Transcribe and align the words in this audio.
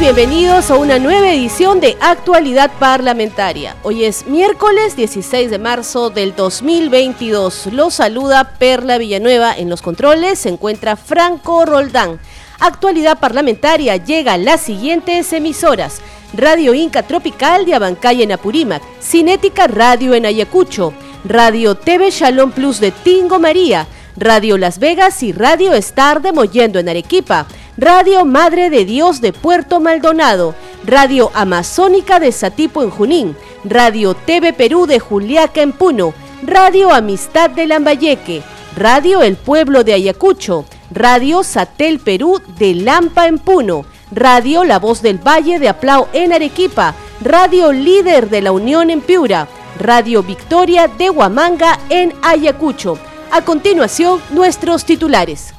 Bienvenidos 0.00 0.70
a 0.70 0.76
una 0.76 1.00
nueva 1.00 1.32
edición 1.32 1.80
de 1.80 1.96
Actualidad 2.00 2.70
Parlamentaria. 2.78 3.74
Hoy 3.82 4.04
es 4.04 4.26
miércoles 4.26 4.94
16 4.94 5.50
de 5.50 5.58
marzo 5.58 6.10
del 6.10 6.36
2022. 6.36 7.70
Los 7.72 7.94
saluda 7.94 8.52
Perla 8.58 8.98
Villanueva. 8.98 9.56
En 9.56 9.68
los 9.68 9.82
controles 9.82 10.38
se 10.38 10.50
encuentra 10.50 10.94
Franco 10.94 11.64
Roldán. 11.64 12.20
Actualidad 12.60 13.18
Parlamentaria 13.18 13.96
llega 13.96 14.34
a 14.34 14.38
las 14.38 14.60
siguientes 14.60 15.32
emisoras. 15.32 16.00
Radio 16.32 16.74
Inca 16.74 17.02
Tropical 17.02 17.66
de 17.66 17.74
Abancay 17.74 18.22
en 18.22 18.32
Apurímac, 18.32 18.82
Cinética 19.00 19.66
Radio 19.66 20.14
en 20.14 20.26
Ayacucho, 20.26 20.92
Radio 21.24 21.74
TV 21.74 22.10
Shalom 22.10 22.52
Plus 22.52 22.78
de 22.78 22.92
Tingo 22.92 23.40
María, 23.40 23.88
Radio 24.18 24.58
Las 24.58 24.80
Vegas 24.80 25.22
y 25.22 25.32
Radio 25.32 25.74
Star 25.74 26.20
de 26.20 26.32
Mollendo 26.32 26.80
en 26.80 26.88
Arequipa, 26.88 27.46
Radio 27.76 28.24
Madre 28.24 28.68
de 28.68 28.84
Dios 28.84 29.20
de 29.20 29.32
Puerto 29.32 29.78
Maldonado, 29.78 30.56
Radio 30.84 31.30
Amazónica 31.34 32.18
de 32.18 32.32
Satipo 32.32 32.82
en 32.82 32.90
Junín, 32.90 33.36
Radio 33.62 34.14
TV 34.14 34.52
Perú 34.52 34.86
de 34.86 34.98
Juliaca 34.98 35.62
en 35.62 35.70
Puno, 35.70 36.14
Radio 36.42 36.92
Amistad 36.92 37.50
de 37.50 37.68
Lambayeque, 37.68 38.42
Radio 38.76 39.22
El 39.22 39.36
Pueblo 39.36 39.84
de 39.84 39.94
Ayacucho, 39.94 40.64
Radio 40.90 41.44
Satel 41.44 42.00
Perú 42.00 42.40
de 42.58 42.74
Lampa 42.74 43.28
en 43.28 43.38
Puno, 43.38 43.84
Radio 44.10 44.64
La 44.64 44.80
Voz 44.80 45.00
del 45.00 45.18
Valle 45.18 45.60
de 45.60 45.68
Aplau 45.68 46.08
en 46.12 46.32
Arequipa, 46.32 46.92
Radio 47.20 47.72
Líder 47.72 48.28
de 48.30 48.42
la 48.42 48.50
Unión 48.50 48.90
en 48.90 49.00
Piura, 49.00 49.46
Radio 49.78 50.24
Victoria 50.24 50.88
de 50.88 51.08
Huamanga 51.08 51.78
en 51.88 52.12
Ayacucho. 52.22 52.98
A 53.30 53.42
continuación, 53.44 54.20
nuestros 54.30 54.86
titulares. 54.86 55.52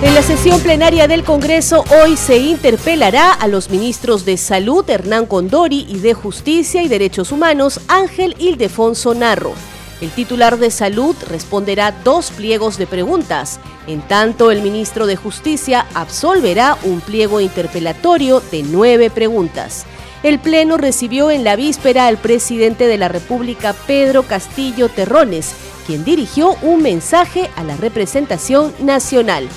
En 0.00 0.14
la 0.14 0.22
sesión 0.22 0.60
plenaria 0.60 1.06
del 1.06 1.22
Congreso 1.22 1.84
hoy 2.02 2.16
se 2.16 2.38
interpelará 2.38 3.32
a 3.32 3.46
los 3.46 3.68
ministros 3.68 4.24
de 4.24 4.38
Salud 4.38 4.88
Hernán 4.88 5.26
Condori 5.26 5.86
y 5.86 5.98
de 5.98 6.14
Justicia 6.14 6.82
y 6.82 6.88
Derechos 6.88 7.30
Humanos 7.30 7.80
Ángel 7.88 8.34
Ildefonso 8.38 9.12
Narro. 9.12 9.52
El 10.00 10.10
titular 10.10 10.58
de 10.58 10.70
Salud 10.70 11.14
responderá 11.28 11.92
dos 12.04 12.30
pliegos 12.30 12.78
de 12.78 12.86
preguntas, 12.86 13.60
en 13.86 14.00
tanto 14.00 14.50
el 14.50 14.62
ministro 14.62 15.06
de 15.06 15.16
Justicia 15.16 15.86
absolverá 15.92 16.78
un 16.84 17.00
pliego 17.00 17.40
interpelatorio 17.40 18.40
de 18.50 18.62
nueve 18.62 19.10
preguntas. 19.10 19.84
El 20.24 20.40
Pleno 20.40 20.78
recibió 20.78 21.30
en 21.30 21.44
la 21.44 21.54
víspera 21.54 22.08
al 22.08 22.18
presidente 22.18 22.88
de 22.88 22.98
la 22.98 23.06
República, 23.06 23.72
Pedro 23.86 24.24
Castillo 24.24 24.88
Terrones, 24.88 25.54
quien 25.86 26.04
dirigió 26.04 26.56
un 26.62 26.82
mensaje 26.82 27.48
a 27.54 27.62
la 27.62 27.76
representación 27.76 28.74
nacional. 28.80 29.48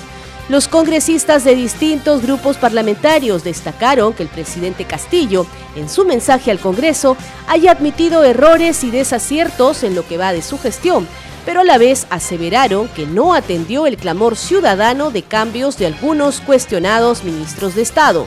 Los 0.48 0.68
congresistas 0.68 1.42
de 1.44 1.56
distintos 1.56 2.22
grupos 2.22 2.58
parlamentarios 2.58 3.42
destacaron 3.42 4.12
que 4.12 4.22
el 4.22 4.28
presidente 4.28 4.84
Castillo, 4.84 5.46
en 5.74 5.88
su 5.88 6.04
mensaje 6.04 6.52
al 6.52 6.60
Congreso, 6.60 7.16
haya 7.48 7.72
admitido 7.72 8.22
errores 8.22 8.84
y 8.84 8.90
desaciertos 8.92 9.82
en 9.82 9.96
lo 9.96 10.06
que 10.06 10.16
va 10.16 10.32
de 10.32 10.42
su 10.42 10.58
gestión, 10.58 11.08
pero 11.44 11.60
a 11.60 11.64
la 11.64 11.78
vez 11.78 12.06
aseveraron 12.10 12.86
que 12.88 13.06
no 13.06 13.34
atendió 13.34 13.86
el 13.86 13.96
clamor 13.96 14.36
ciudadano 14.36 15.10
de 15.10 15.22
cambios 15.22 15.76
de 15.76 15.86
algunos 15.86 16.40
cuestionados 16.40 17.24
ministros 17.24 17.74
de 17.74 17.82
Estado. 17.82 18.26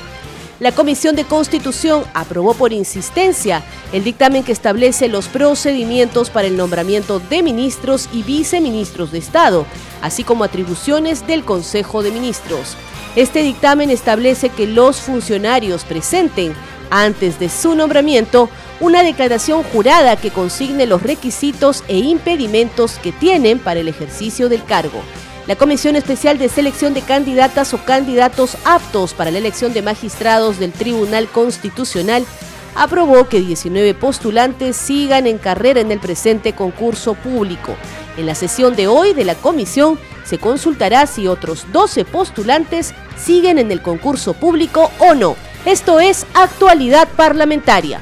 La 0.60 0.72
Comisión 0.72 1.18
de 1.18 1.26
Constitución 1.26 2.06
aprobó 2.14 2.54
por 2.54 2.72
insistencia 2.72 3.62
el 3.92 4.06
dictamen 4.06 4.42
que 4.42 4.54
establece 4.54 5.10
los 5.10 5.28
procedimientos 5.28 6.30
para 6.30 6.48
el 6.48 6.56
nombramiento 6.56 7.20
de 7.20 7.44
ministros 7.44 8.08
y 8.14 8.24
viceministros 8.24 9.12
de 9.12 9.18
Estado, 9.18 9.66
así 10.02 10.24
como 10.24 10.46
atribuciones 10.46 11.28
del 11.28 11.44
Consejo 11.44 12.04
de 12.04 12.12
Ministros. 12.12 12.78
Este 13.18 13.44
dictamen 13.44 13.90
establece 13.90 14.48
que 14.48 14.66
los 14.66 15.02
funcionarios 15.02 15.84
presenten, 15.84 16.54
antes 16.90 17.38
de 17.38 17.50
su 17.50 17.76
nombramiento, 17.76 18.48
una 18.80 19.04
declaración 19.04 19.62
jurada 19.62 20.16
que 20.16 20.32
consigne 20.32 20.86
los 20.86 21.04
requisitos 21.04 21.84
e 21.90 21.98
impedimentos 21.98 22.94
que 23.00 23.12
tienen 23.12 23.60
para 23.60 23.82
el 23.82 23.90
ejercicio 23.90 24.48
del 24.48 24.64
cargo. 24.64 25.02
La 25.48 25.56
Comisión 25.56 25.96
Especial 25.96 26.40
de 26.40 26.50
Selección 26.50 26.96
de 26.96 27.04
Candidatas 27.04 27.76
o 27.76 27.86
Candidatos 27.86 28.58
aptos 28.66 29.14
para 29.14 29.30
la 29.30 29.38
elección 29.38 29.74
de 29.74 29.84
magistrados 29.84 30.58
del 30.58 30.72
Tribunal 30.72 31.28
Constitucional 31.28 32.26
aprobó 32.74 33.30
que 33.30 33.42
19 33.42 33.94
postulantes 33.94 34.76
sigan 34.76 35.28
en 35.28 35.38
carrera 35.38 35.82
en 35.82 35.92
el 35.92 36.00
presente 36.00 36.54
concurso 36.54 37.14
público. 37.14 37.76
En 38.18 38.26
la 38.26 38.34
sesión 38.34 38.76
de 38.76 38.88
hoy 38.88 39.14
de 39.14 39.24
la 39.24 39.36
comisión 39.36 40.00
se 40.26 40.40
consultará 40.40 41.06
si 41.06 41.28
otros 41.28 41.72
12 41.72 42.06
postulantes 42.06 42.96
siguen 43.16 43.60
en 43.60 43.72
el 43.72 43.84
concurso 43.84 44.34
público 44.34 44.90
o 44.98 45.14
no. 45.14 45.36
Esto 45.66 46.00
es 46.00 46.26
actualidad 46.34 47.08
parlamentaria. 47.16 48.02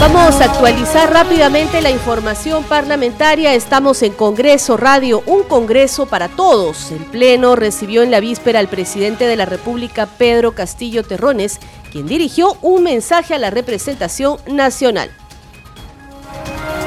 Vamos 0.00 0.40
a 0.40 0.44
actualizar 0.44 1.12
rápidamente 1.12 1.82
la 1.82 1.90
información 1.90 2.62
parlamentaria. 2.62 3.54
Estamos 3.54 4.00
en 4.04 4.12
Congreso 4.12 4.76
Radio, 4.76 5.24
un 5.26 5.42
Congreso 5.42 6.08
para 6.08 6.28
todos. 6.28 6.92
El 6.92 7.04
Pleno 7.06 7.56
recibió 7.56 8.04
en 8.04 8.12
la 8.12 8.20
víspera 8.20 8.60
al 8.60 8.68
presidente 8.68 9.26
de 9.26 9.34
la 9.34 9.44
República, 9.44 10.06
Pedro 10.16 10.54
Castillo 10.54 11.02
Terrones, 11.02 11.58
quien 11.90 12.06
dirigió 12.06 12.56
un 12.62 12.84
mensaje 12.84 13.34
a 13.34 13.38
la 13.38 13.50
representación 13.50 14.38
nacional. 14.46 15.10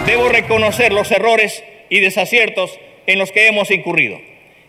Debo 0.06 0.30
reconocer 0.30 0.94
los 0.94 1.12
errores 1.12 1.62
y 1.90 2.00
desaciertos 2.00 2.72
en 3.08 3.20
los 3.20 3.34
que 3.34 3.48
hemos 3.48 3.72
incurrido. 3.72 4.22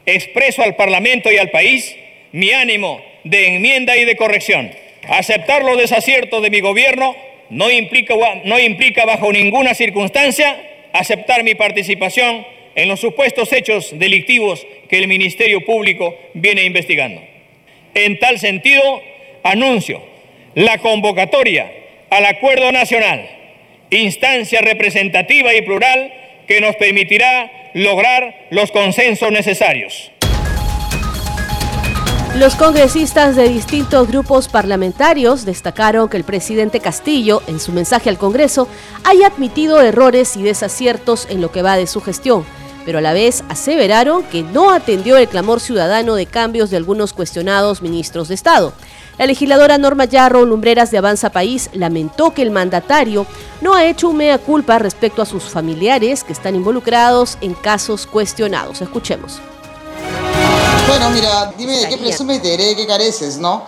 Expreso 0.04 0.62
al 0.62 0.74
Parlamento 0.74 1.30
y 1.30 1.38
al 1.38 1.50
país 1.50 1.94
mi 2.32 2.50
ánimo 2.50 3.00
de 3.22 3.54
enmienda 3.54 3.96
y 3.96 4.04
de 4.04 4.16
corrección. 4.16 4.72
Aceptar 5.08 5.62
los 5.62 5.78
desaciertos 5.78 6.42
de 6.42 6.50
mi 6.50 6.60
gobierno 6.60 7.14
no 7.52 7.70
implica, 7.70 9.04
bajo 9.04 9.30
ninguna 9.30 9.74
circunstancia 9.74 10.56
aceptar 10.92 11.44
mi 11.44 11.54
participación 11.54 12.46
en 12.74 12.88
los 12.88 13.00
supuestos 13.00 13.52
hechos 13.52 13.98
delictivos 13.98 14.66
que 14.88 14.98
el 14.98 15.06
Ministerio 15.06 15.60
Público 15.64 16.16
viene 16.32 16.64
investigando. 16.64 17.22
En 17.94 18.18
tal 18.18 18.38
sentido, 18.38 19.02
anuncio 19.42 20.02
la 20.54 20.78
convocatoria 20.78 21.70
al 22.08 22.24
Acuerdo 22.24 22.72
Nacional, 22.72 23.28
instancia 23.90 24.60
representativa 24.60 25.54
y 25.54 25.62
plural 25.62 26.12
que 26.46 26.60
nos 26.60 26.76
permitirá 26.76 27.70
lograr 27.74 28.46
los 28.50 28.70
consensos 28.70 29.30
necesarios. 29.30 30.11
Los 32.36 32.56
congresistas 32.56 33.36
de 33.36 33.46
distintos 33.50 34.08
grupos 34.08 34.48
parlamentarios 34.48 35.44
destacaron 35.44 36.08
que 36.08 36.16
el 36.16 36.24
presidente 36.24 36.80
Castillo, 36.80 37.42
en 37.46 37.60
su 37.60 37.72
mensaje 37.72 38.08
al 38.08 38.16
Congreso, 38.16 38.68
haya 39.04 39.26
admitido 39.26 39.82
errores 39.82 40.34
y 40.38 40.42
desaciertos 40.42 41.26
en 41.28 41.42
lo 41.42 41.52
que 41.52 41.60
va 41.60 41.76
de 41.76 41.86
su 41.86 42.00
gestión, 42.00 42.46
pero 42.86 42.98
a 42.98 43.00
la 43.02 43.12
vez 43.12 43.44
aseveraron 43.50 44.22
que 44.22 44.42
no 44.42 44.70
atendió 44.70 45.18
el 45.18 45.28
clamor 45.28 45.60
ciudadano 45.60 46.14
de 46.14 46.24
cambios 46.24 46.70
de 46.70 46.78
algunos 46.78 47.12
cuestionados 47.12 47.82
ministros 47.82 48.28
de 48.28 48.34
Estado. 48.34 48.72
La 49.18 49.26
legisladora 49.26 49.76
Norma 49.76 50.06
Yarro 50.06 50.46
Lumbreras 50.46 50.90
de 50.90 50.98
Avanza 50.98 51.30
País 51.30 51.68
lamentó 51.74 52.32
que 52.32 52.40
el 52.40 52.50
mandatario 52.50 53.26
no 53.60 53.74
ha 53.74 53.84
hecho 53.84 54.08
un 54.08 54.16
mea 54.16 54.38
culpa 54.38 54.78
respecto 54.78 55.20
a 55.20 55.26
sus 55.26 55.44
familiares 55.44 56.24
que 56.24 56.32
están 56.32 56.54
involucrados 56.54 57.36
en 57.42 57.52
casos 57.52 58.06
cuestionados. 58.06 58.80
Escuchemos. 58.80 59.42
Bueno, 60.92 61.08
mira, 61.08 61.50
dime 61.56 61.78
de 61.78 61.88
qué 61.88 61.96
presumes 61.96 62.36
y 62.36 62.40
te 62.40 62.50
diré 62.50 62.66
de 62.66 62.76
qué 62.76 62.86
careces, 62.86 63.38
¿no? 63.38 63.62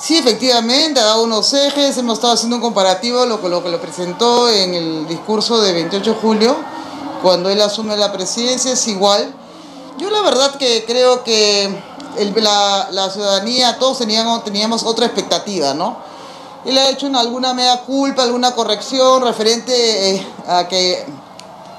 Sí, 0.00 0.16
efectivamente, 0.16 1.00
ha 1.00 1.04
dado 1.04 1.24
unos 1.24 1.52
ejes, 1.52 1.98
hemos 1.98 2.18
estado 2.18 2.34
haciendo 2.34 2.56
un 2.56 2.62
comparativo, 2.62 3.26
lo 3.26 3.38
lo, 3.48 3.60
que 3.60 3.68
lo 3.68 3.80
presentó 3.80 4.48
en 4.48 4.74
el 4.74 5.08
discurso 5.08 5.60
de 5.60 5.72
28 5.72 6.14
de 6.14 6.20
julio, 6.20 6.56
cuando 7.24 7.50
él 7.50 7.60
asume 7.60 7.96
la 7.96 8.12
presidencia, 8.12 8.72
es 8.72 8.86
igual. 8.86 9.34
Yo 9.98 10.10
la 10.10 10.22
verdad 10.22 10.54
que 10.54 10.84
creo 10.86 11.24
que 11.24 11.76
la, 12.36 12.88
la, 12.92 13.10
ciudadanía, 13.10 13.76
todos 13.80 13.98
teníamos, 13.98 14.44
teníamos 14.44 14.84
otra 14.84 15.06
expectativa, 15.06 15.74
¿no? 15.74 15.96
Él 16.64 16.78
ha 16.78 16.88
hecho 16.88 17.08
alguna 17.18 17.52
mea 17.52 17.80
culpa, 17.80 18.22
alguna 18.22 18.52
corrección 18.52 19.24
referente 19.24 20.14
eh, 20.14 20.26
a 20.46 20.68
que 20.68 21.04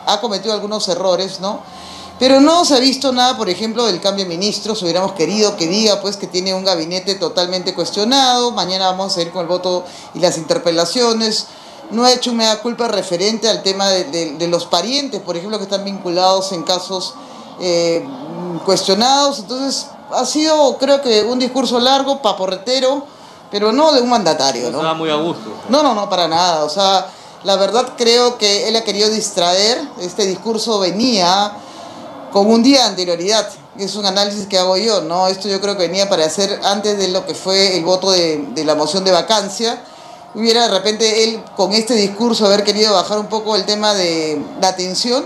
ha 0.05 0.19
cometido 0.19 0.53
algunos 0.53 0.85
errores, 0.89 1.39
¿no? 1.39 1.61
Pero 2.21 2.39
no 2.39 2.65
se 2.65 2.75
ha 2.75 2.79
visto 2.79 3.12
nada, 3.12 3.35
por 3.35 3.50
ejemplo, 3.50 3.83
del 3.88 4.00
cambio 4.00 4.25
de 4.25 4.29
ministros. 4.29 4.83
Hubiéramos 4.83 5.13
querido 5.13 5.57
que 5.57 5.65
diga 5.65 6.00
pues 6.01 6.18
que 6.18 6.27
tiene 6.27 6.53
un 6.53 6.63
gabinete 6.63 7.15
totalmente 7.15 7.73
cuestionado. 7.73 8.51
Mañana 8.51 8.91
vamos 8.91 9.18
a 9.18 9.23
ir 9.23 9.31
con 9.31 9.41
el 9.41 9.47
voto 9.47 9.85
y 10.13 10.19
las 10.19 10.38
interpelaciones. 10.38 11.47
No 11.89 12.06
ha 12.06 12.13
hecho 12.13 12.29
un 12.29 12.38
mea 12.38 12.62
culpa 12.62 12.88
referente 12.88 13.50
al 13.50 13.63
tema 13.63 13.89
de, 13.89 14.47
los 14.47 14.68
parientes, 14.68 15.19
por 15.19 15.35
ejemplo, 15.35 15.57
que 15.57 15.63
están 15.63 15.83
vinculados 15.83 16.51
en 16.51 16.62
casos 16.62 17.15
eh, 17.59 18.06
cuestionados. 18.65 19.39
Entonces, 19.39 19.88
ha 20.12 20.24
sido, 20.24 20.77
creo 20.77 21.01
que, 21.01 21.24
un 21.24 21.39
discurso 21.39 21.79
largo, 21.79 22.21
paporretero, 22.21 23.03
pero 23.50 23.71
no 23.71 23.94
de 23.94 24.01
un 24.01 24.09
mandatario. 24.12 24.69
¿no? 24.69 24.77
Estaba 24.77 24.94
muy 24.94 25.09
a 25.09 25.15
gusto. 25.15 25.50
No, 25.69 25.81
no, 25.81 25.95
no, 25.95 26.07
para 26.07 26.27
nada. 26.27 26.65
O 26.65 26.69
sea, 26.69 27.07
la 27.44 27.56
verdad 27.56 27.94
creo 27.97 28.38
que 28.38 28.67
él 28.67 28.75
ha 28.75 28.83
querido 28.83 29.09
distraer. 29.09 29.81
Este 30.00 30.27
discurso 30.27 30.77
venía 30.77 31.57
con 32.31 32.50
un 32.50 32.63
día 32.63 32.80
de 32.80 32.89
anterioridad. 32.89 33.48
Es 33.78 33.95
un 33.95 34.06
análisis 34.06 34.48
que 34.48 34.57
hago 34.57 34.78
yo, 34.78 35.01
¿no? 35.01 35.28
Esto 35.28 35.48
yo 35.48 35.60
creo 35.62 35.78
que 35.78 35.88
venía 35.88 36.10
para 36.10 36.25
hacer 36.25 36.60
antes 36.63 36.98
de 36.98 37.10
lo 37.10 37.25
que 37.25 37.33
fue 37.33 37.78
el 37.78 37.83
voto 37.83 38.12
de, 38.12 38.63
la 38.66 38.75
moción 38.75 39.04
de 39.04 39.12
vacancia. 39.12 39.83
Hubiera 40.33 40.68
de 40.68 40.78
repente 40.78 41.24
él 41.24 41.44
con 41.56 41.74
este 41.74 41.94
discurso 41.94 42.45
haber 42.45 42.63
querido 42.63 42.94
bajar 42.94 43.19
un 43.19 43.28
poco 43.28 43.56
el 43.56 43.66
tema 43.66 43.94
de 43.94 44.42
la 44.62 44.69
atención. 44.69 45.25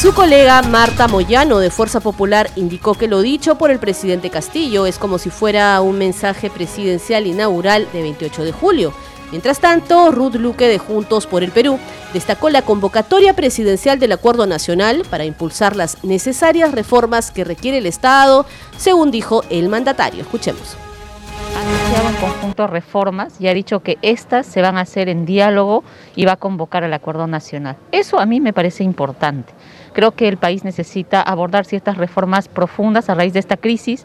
Su 0.00 0.12
colega 0.12 0.60
Marta 0.62 1.08
Moyano 1.08 1.58
de 1.58 1.70
Fuerza 1.70 2.00
Popular 2.00 2.50
indicó 2.56 2.94
que 2.94 3.08
lo 3.08 3.22
dicho 3.22 3.56
por 3.56 3.70
el 3.70 3.78
presidente 3.78 4.30
Castillo 4.30 4.86
es 4.86 4.98
como 4.98 5.18
si 5.18 5.30
fuera 5.30 5.80
un 5.80 5.98
mensaje 5.98 6.50
presidencial 6.50 7.26
inaugural 7.26 7.88
de 7.92 8.02
28 8.02 8.44
de 8.44 8.52
julio 8.52 8.92
Mientras 9.30 9.58
tanto, 9.58 10.12
Ruth 10.12 10.36
Luque 10.36 10.68
de 10.68 10.78
Juntos 10.78 11.26
por 11.26 11.42
el 11.42 11.50
Perú 11.50 11.78
destacó 12.12 12.48
la 12.48 12.62
convocatoria 12.62 13.34
presidencial 13.34 13.98
del 13.98 14.12
Acuerdo 14.12 14.46
Nacional 14.46 15.02
para 15.10 15.24
impulsar 15.24 15.74
las 15.74 16.04
necesarias 16.04 16.72
reformas 16.72 17.32
que 17.32 17.44
requiere 17.44 17.78
el 17.78 17.86
Estado, 17.86 18.46
según 18.76 19.10
dijo 19.10 19.42
el 19.50 19.68
mandatario. 19.68 20.22
Escuchemos. 20.22 20.76
Ha 21.56 21.60
anunciado 21.60 22.08
un 22.08 22.14
conjunto 22.16 22.62
de 22.62 22.68
reformas 22.68 23.40
y 23.40 23.48
ha 23.48 23.54
dicho 23.54 23.80
que 23.80 23.98
estas 24.02 24.46
se 24.46 24.62
van 24.62 24.76
a 24.76 24.82
hacer 24.82 25.08
en 25.08 25.26
diálogo 25.26 25.82
y 26.14 26.24
va 26.24 26.32
a 26.32 26.36
convocar 26.36 26.84
al 26.84 26.92
Acuerdo 26.94 27.26
Nacional. 27.26 27.76
Eso 27.92 28.20
a 28.20 28.26
mí 28.26 28.40
me 28.40 28.52
parece 28.52 28.84
importante. 28.84 29.52
Creo 29.92 30.12
que 30.12 30.28
el 30.28 30.36
país 30.36 30.62
necesita 30.62 31.20
abordar 31.20 31.64
ciertas 31.64 31.96
reformas 31.96 32.48
profundas 32.48 33.08
a 33.08 33.14
raíz 33.14 33.32
de 33.32 33.40
esta 33.40 33.56
crisis 33.56 34.04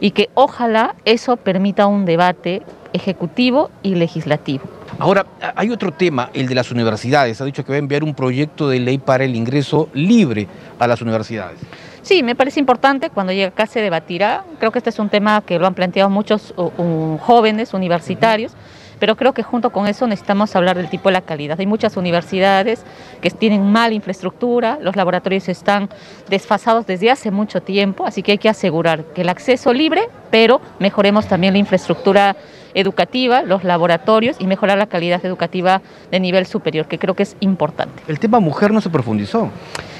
y 0.00 0.12
que 0.12 0.30
ojalá 0.34 0.94
eso 1.04 1.36
permita 1.36 1.86
un 1.86 2.04
debate 2.04 2.62
ejecutivo 2.94 3.70
y 3.82 3.96
legislativo. 3.96 4.64
Ahora, 4.98 5.26
hay 5.56 5.70
otro 5.70 5.92
tema, 5.92 6.30
el 6.32 6.46
de 6.46 6.54
las 6.54 6.70
universidades. 6.70 7.40
Ha 7.40 7.44
dicho 7.44 7.64
que 7.64 7.72
va 7.72 7.76
a 7.76 7.78
enviar 7.78 8.04
un 8.04 8.14
proyecto 8.14 8.68
de 8.68 8.78
ley 8.80 8.96
para 8.96 9.24
el 9.24 9.34
ingreso 9.34 9.88
libre 9.92 10.46
a 10.78 10.86
las 10.86 11.02
universidades. 11.02 11.58
Sí, 12.02 12.22
me 12.22 12.34
parece 12.34 12.60
importante, 12.60 13.10
cuando 13.10 13.32
llegue 13.32 13.46
acá 13.46 13.66
se 13.66 13.80
debatirá. 13.80 14.44
Creo 14.58 14.70
que 14.70 14.78
este 14.78 14.90
es 14.90 14.98
un 14.98 15.08
tema 15.08 15.42
que 15.44 15.58
lo 15.58 15.66
han 15.66 15.74
planteado 15.74 16.08
muchos 16.08 16.54
jóvenes 17.20 17.74
universitarios 17.74 18.52
pero 18.98 19.16
creo 19.16 19.34
que 19.34 19.42
junto 19.42 19.70
con 19.70 19.86
eso 19.86 20.06
necesitamos 20.06 20.54
hablar 20.56 20.76
del 20.76 20.88
tipo 20.88 21.08
de 21.08 21.14
la 21.14 21.20
calidad. 21.20 21.58
Hay 21.60 21.66
muchas 21.66 21.96
universidades 21.96 22.84
que 23.20 23.30
tienen 23.30 23.70
mala 23.70 23.94
infraestructura, 23.94 24.78
los 24.80 24.96
laboratorios 24.96 25.48
están 25.48 25.90
desfasados 26.30 26.86
desde 26.86 27.10
hace 27.10 27.30
mucho 27.30 27.60
tiempo, 27.60 28.06
así 28.06 28.22
que 28.22 28.32
hay 28.32 28.38
que 28.38 28.48
asegurar 28.48 29.04
que 29.14 29.22
el 29.22 29.28
acceso 29.28 29.72
libre, 29.72 30.08
pero 30.30 30.60
mejoremos 30.78 31.26
también 31.26 31.52
la 31.52 31.58
infraestructura 31.58 32.36
educativa, 32.74 33.42
los 33.42 33.64
laboratorios 33.64 34.36
y 34.38 34.46
mejorar 34.46 34.78
la 34.78 34.86
calidad 34.86 35.24
educativa 35.24 35.82
de 36.10 36.20
nivel 36.20 36.46
superior, 36.46 36.86
que 36.86 36.98
creo 36.98 37.14
que 37.14 37.22
es 37.22 37.36
importante. 37.40 38.02
El 38.08 38.18
tema 38.18 38.40
mujer 38.40 38.72
no 38.72 38.80
se 38.80 38.90
profundizó. 38.90 39.50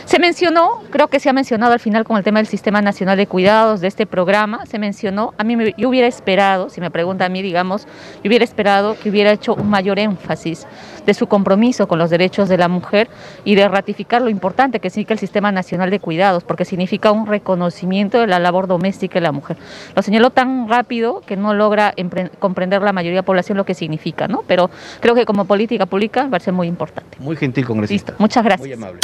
Se 0.05 0.19
mencionó, 0.19 0.83
creo 0.91 1.09
que 1.09 1.19
se 1.19 1.31
ha 1.31 1.33
mencionado 1.33 1.73
al 1.73 1.81
final 1.81 2.05
con 2.05 2.19
el 2.19 2.25
tema 2.25 2.39
del 2.39 2.47
Sistema 2.47 2.83
Nacional 2.83 3.17
de 3.17 3.27
Cuidados 3.27 3.81
de 3.81 3.89
este 3.89 4.05
programa, 4.05 4.67
se 4.67 4.79
mencionó, 4.79 5.33
a 5.39 5.45
mí 5.45 5.57
yo 5.79 5.89
hubiera 5.89 6.07
esperado, 6.07 6.69
si 6.69 6.81
me 6.83 6.91
pregunta 6.91 7.25
a 7.25 7.29
mí, 7.31 7.41
digamos, 7.41 7.87
yo 8.23 8.29
hubiera 8.29 8.45
esperado 8.45 8.97
que 9.03 9.09
hubiera 9.09 9.33
hecho 9.33 9.55
un 9.55 9.71
mayor 9.71 9.99
énfasis 9.99 10.67
de 11.07 11.15
su 11.15 11.27
compromiso 11.27 11.89
con 11.89 11.99
los 11.99 12.11
derechos 12.11 12.51
de 12.51 12.59
la 12.59 12.69
mujer 12.69 13.09
y 13.45 13.55
de 13.55 13.67
ratificar 13.67 14.21
lo 14.21 14.29
importante 14.29 14.79
que 14.79 14.91
significa 14.91 15.15
el 15.15 15.21
Sistema 15.21 15.53
Nacional 15.53 15.91
de 15.91 16.01
Cuidados, 16.01 16.45
porque 16.45 16.67
significa 16.67 17.11
un 17.11 17.27
reconocimiento 17.27 18.21
de 18.21 18.27
la 18.27 18.39
labor 18.39 18.67
doméstica 18.67 19.15
de 19.15 19.23
la 19.23 19.33
mujer. 19.33 19.57
Lo 19.97 20.03
señaló 20.03 20.31
tan 20.31 20.69
rápido 20.69 21.23
que 21.27 21.37
no 21.37 21.55
logra 21.55 21.95
comprender 22.39 22.83
la 22.83 22.93
mayoría 22.93 23.17
de 23.17 23.23
la 23.23 23.27
población 23.27 23.57
lo 23.57 23.65
que 23.65 23.75
significa, 23.75 24.29
¿no? 24.29 24.45
Pero 24.47 24.71
creo 25.01 25.15
que 25.15 25.25
como 25.25 25.47
política 25.47 25.87
pública 25.87 26.29
va 26.29 26.37
a 26.37 26.41
ser 26.41 26.53
muy 26.53 26.69
importante. 26.69 27.17
Muy 27.21 27.37
gentil, 27.37 27.67
congresista. 27.67 28.13
Listo, 28.13 28.23
muchas 28.23 28.45
gracias. 28.45 28.61
Muy 28.61 28.73
amable. 28.73 29.01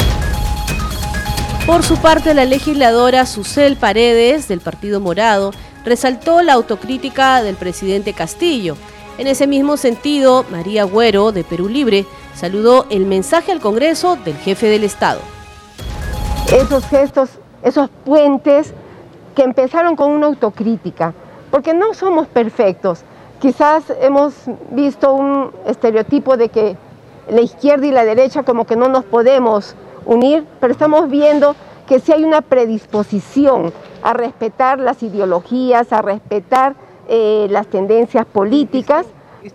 Por 1.71 1.85
su 1.85 1.97
parte, 1.99 2.35
la 2.35 2.47
legisladora 2.47 3.27
Susel 3.27 3.77
Paredes, 3.77 4.49
del 4.49 4.59
Partido 4.59 4.99
Morado, 4.99 5.53
resaltó 5.85 6.43
la 6.43 6.55
autocrítica 6.55 7.45
del 7.45 7.55
presidente 7.55 8.13
Castillo. 8.13 8.75
En 9.19 9.29
ese 9.29 9.47
mismo 9.47 9.77
sentido, 9.77 10.45
María 10.51 10.83
Güero, 10.83 11.31
de 11.31 11.45
Perú 11.45 11.69
Libre, 11.69 12.07
saludó 12.35 12.87
el 12.91 13.07
mensaje 13.07 13.53
al 13.53 13.61
Congreso 13.61 14.17
del 14.17 14.35
jefe 14.39 14.67
del 14.67 14.83
Estado. 14.83 15.21
Esos 16.53 16.85
gestos, 16.87 17.31
esos 17.63 17.89
puentes 18.05 18.75
que 19.37 19.45
empezaron 19.45 19.95
con 19.95 20.11
una 20.11 20.27
autocrítica, 20.27 21.15
porque 21.53 21.73
no 21.73 21.95
somos 21.95 22.27
perfectos. 22.27 23.05
Quizás 23.41 23.85
hemos 24.01 24.35
visto 24.73 25.13
un 25.13 25.53
estereotipo 25.67 26.37
de 26.37 26.49
que 26.49 26.77
la 27.31 27.43
izquierda 27.43 27.87
y 27.87 27.93
la 27.93 28.05
derecha 28.05 28.43
como 28.43 28.67
que 28.67 28.75
no 28.75 28.89
nos 28.89 29.05
podemos 29.05 29.77
unir, 30.07 30.45
pero 30.61 30.73
estamos 30.73 31.09
viendo 31.11 31.55
que 31.87 31.99
sí 31.99 32.13
hay 32.13 32.25
una 32.25 32.41
predisposición 32.41 33.73
a 34.03 34.13
respetar 34.13 34.79
las 34.79 35.03
ideologías, 35.03 35.93
a 35.93 36.03
respetar 36.03 36.75
eh, 37.09 37.49
las 37.51 37.67
tendencias 37.67 38.25
políticas. 38.27 39.07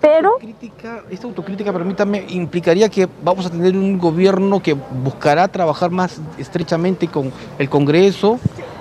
pero 0.02 0.32
autocrítica, 0.34 1.04
esta 1.10 1.28
autocrítica, 1.28 1.72
permítame, 1.72 2.26
implicaría 2.30 2.90
que 2.90 3.08
vamos 3.24 3.46
a 3.46 3.50
tener 3.50 3.76
un 3.78 3.98
gobierno 3.98 4.62
que 4.62 4.74
buscará 4.74 5.48
trabajar 5.48 5.92
más 5.92 6.20
estrechamente 6.38 7.08
con 7.08 7.32
el 7.58 7.70
Congreso, 7.70 8.40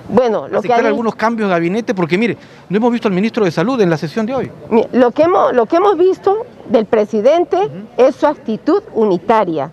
bueno, 0.09 0.49
lo 0.49 0.61
que 0.61 0.73
hay... 0.73 0.85
algunos 0.85 1.15
cambios 1.15 1.49
de 1.49 1.55
gabinete, 1.55 1.95
porque 1.95 2.19
mire, 2.19 2.37
no 2.69 2.77
hemos 2.77 2.93
visto 2.93 3.09
al 3.09 3.15
ministro 3.15 3.45
de 3.45 3.51
Salud 3.51 3.81
en 3.81 3.89
la 3.89 3.97
sesión 3.97 4.27
de 4.27 4.35
hoy. 4.35 4.51
Lo 4.93 5.13
que 5.13 5.23
hemos, 5.23 5.55
lo 5.55 5.67
que 5.67 5.77
hemos 5.77 5.97
visto 5.97 6.45
del 6.69 6.87
presidente 6.87 7.71
es 7.97 8.17
su 8.17 8.27
actitud 8.27 8.83
unitaria 8.95 9.71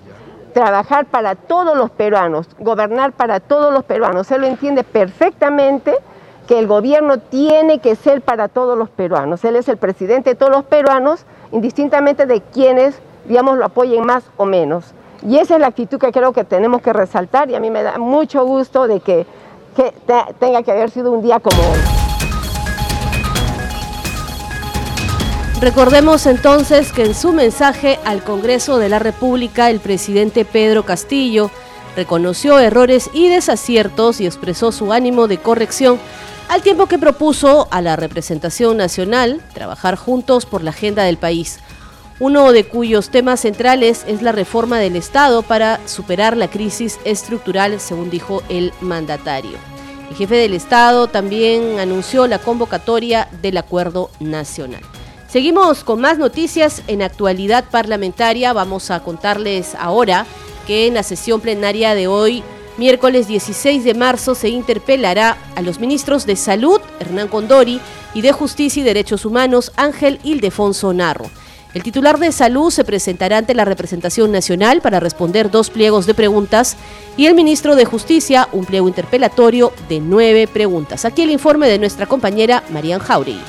trabajar 0.52 1.06
para 1.06 1.36
todos 1.36 1.78
los 1.78 1.90
peruanos, 1.90 2.48
gobernar 2.60 3.14
para 3.14 3.40
todos 3.40 3.74
los 3.74 3.84
peruanos. 3.84 4.32
Él 4.32 4.42
lo 4.42 4.48
entiende 4.48 4.84
perfectamente 4.84 5.96
que 6.48 6.60
el 6.60 6.68
gobierno 6.68 7.18
tiene 7.18 7.80
que 7.80 7.96
ser 7.96 8.22
para 8.22 8.48
todos 8.48 8.78
los 8.78 8.90
peruanos. 8.90 9.44
Él 9.46 9.56
es 9.56 9.70
el 9.70 9.78
presidente 9.78 10.32
de 10.32 10.36
todos 10.36 10.52
los 10.52 10.66
peruanos, 10.66 11.26
indistintamente 11.52 12.26
de 12.26 12.42
quienes, 12.42 13.00
digamos, 13.26 13.58
lo 13.58 13.66
apoyen 13.66 14.06
más 14.06 14.24
o 14.38 14.46
menos. 14.46 14.94
Y 15.28 15.38
esa 15.38 15.56
es 15.56 15.62
la 15.62 15.68
actitud 15.68 16.00
que 16.00 16.12
creo 16.12 16.34
que 16.34 16.44
tenemos 16.44 16.82
que 16.82 16.94
resaltar 16.94 17.50
y 17.50 17.56
a 17.56 17.60
mí 17.60 17.70
me 17.70 17.84
da 17.84 17.98
mucho 17.98 18.44
gusto 18.46 18.88
de 18.88 19.00
que, 19.00 19.26
que 19.76 19.94
tenga 20.40 20.64
que 20.64 20.72
haber 20.72 20.90
sido 20.90 21.12
un 21.12 21.22
día 21.22 21.40
como 21.40 21.62
hoy. 21.62 22.01
Recordemos 25.62 26.26
entonces 26.26 26.92
que 26.92 27.04
en 27.04 27.14
su 27.14 27.34
mensaje 27.34 28.00
al 28.04 28.24
Congreso 28.24 28.80
de 28.80 28.90
la 28.90 28.98
República 28.98 29.70
el 29.70 29.80
presidente 29.80 30.44
Pedro 30.44 30.86
Castillo 30.86 31.52
reconoció 31.96 32.58
errores 32.58 33.12
y 33.14 33.28
desaciertos 33.28 34.22
y 34.22 34.26
expresó 34.26 34.72
su 34.72 34.92
ánimo 34.92 35.28
de 35.28 35.38
corrección 35.38 36.00
al 36.50 36.64
tiempo 36.64 36.88
que 36.88 36.98
propuso 36.98 37.68
a 37.70 37.84
la 37.84 37.96
representación 37.96 38.76
nacional 38.76 39.40
trabajar 39.54 39.98
juntos 39.98 40.48
por 40.48 40.64
la 40.64 40.72
agenda 40.72 41.04
del 41.04 41.18
país, 41.18 41.60
uno 42.20 42.52
de 42.54 42.64
cuyos 42.64 43.12
temas 43.12 43.42
centrales 43.42 44.04
es 44.08 44.24
la 44.24 44.32
reforma 44.32 44.80
del 44.80 44.96
Estado 44.96 45.44
para 45.44 45.80
superar 45.88 46.38
la 46.38 46.50
crisis 46.50 47.00
estructural, 47.06 47.80
según 47.80 48.10
dijo 48.10 48.42
el 48.50 48.74
mandatario. 48.82 49.60
El 50.10 50.16
jefe 50.16 50.38
del 50.38 50.56
Estado 50.56 51.06
también 51.06 51.80
anunció 51.80 52.26
la 52.26 52.40
convocatoria 52.40 53.30
del 53.44 53.58
Acuerdo 53.58 54.10
Nacional. 54.20 54.82
Seguimos 55.32 55.86
con 55.86 56.02
más 56.02 56.18
noticias 56.18 56.84
en 56.88 57.02
actualidad 57.02 57.64
parlamentaria. 57.72 58.52
Vamos 58.52 58.92
a 58.92 59.02
contarles 59.02 59.76
ahora 59.76 60.26
que 60.68 60.88
en 60.88 60.94
la 60.96 61.04
sesión 61.04 61.40
plenaria 61.40 61.96
de 61.96 62.08
hoy, 62.08 62.44
miércoles 62.78 63.30
16 63.30 63.86
de 63.86 63.94
marzo, 63.94 64.36
se 64.36 64.50
interpelará 64.50 65.38
a 65.56 65.62
los 65.62 65.80
ministros 65.80 66.26
de 66.26 66.36
Salud, 66.36 66.82
Hernán 67.00 67.30
Condori, 67.30 67.80
y 68.14 68.20
de 68.20 68.34
Justicia 68.34 68.82
y 68.82 68.84
Derechos 68.84 69.24
Humanos, 69.24 69.72
Ángel 69.78 70.20
Ildefonso 70.26 70.92
Narro. 70.92 71.32
El 71.74 71.82
titular 71.82 72.20
de 72.20 72.34
salud 72.34 72.70
se 72.70 72.84
presentará 72.84 73.38
ante 73.38 73.56
la 73.56 73.64
representación 73.64 74.34
nacional 74.34 74.82
para 74.82 75.00
responder 75.00 75.50
dos 75.50 75.70
pliegos 75.70 76.08
de 76.08 76.14
preguntas 76.14 76.76
y 77.16 77.28
el 77.28 77.36
ministro 77.36 77.78
de 77.78 77.86
Justicia 77.86 78.50
un 78.52 78.66
pliego 78.66 78.90
interpelatorio 78.90 79.72
de 79.88 80.02
nueve 80.02 80.50
preguntas. 80.52 81.06
Aquí 81.06 81.22
el 81.22 81.32
informe 81.32 81.70
de 81.70 81.80
nuestra 81.80 82.06
compañera 82.06 82.66
Marian 82.70 83.00
Jauregui. 83.00 83.40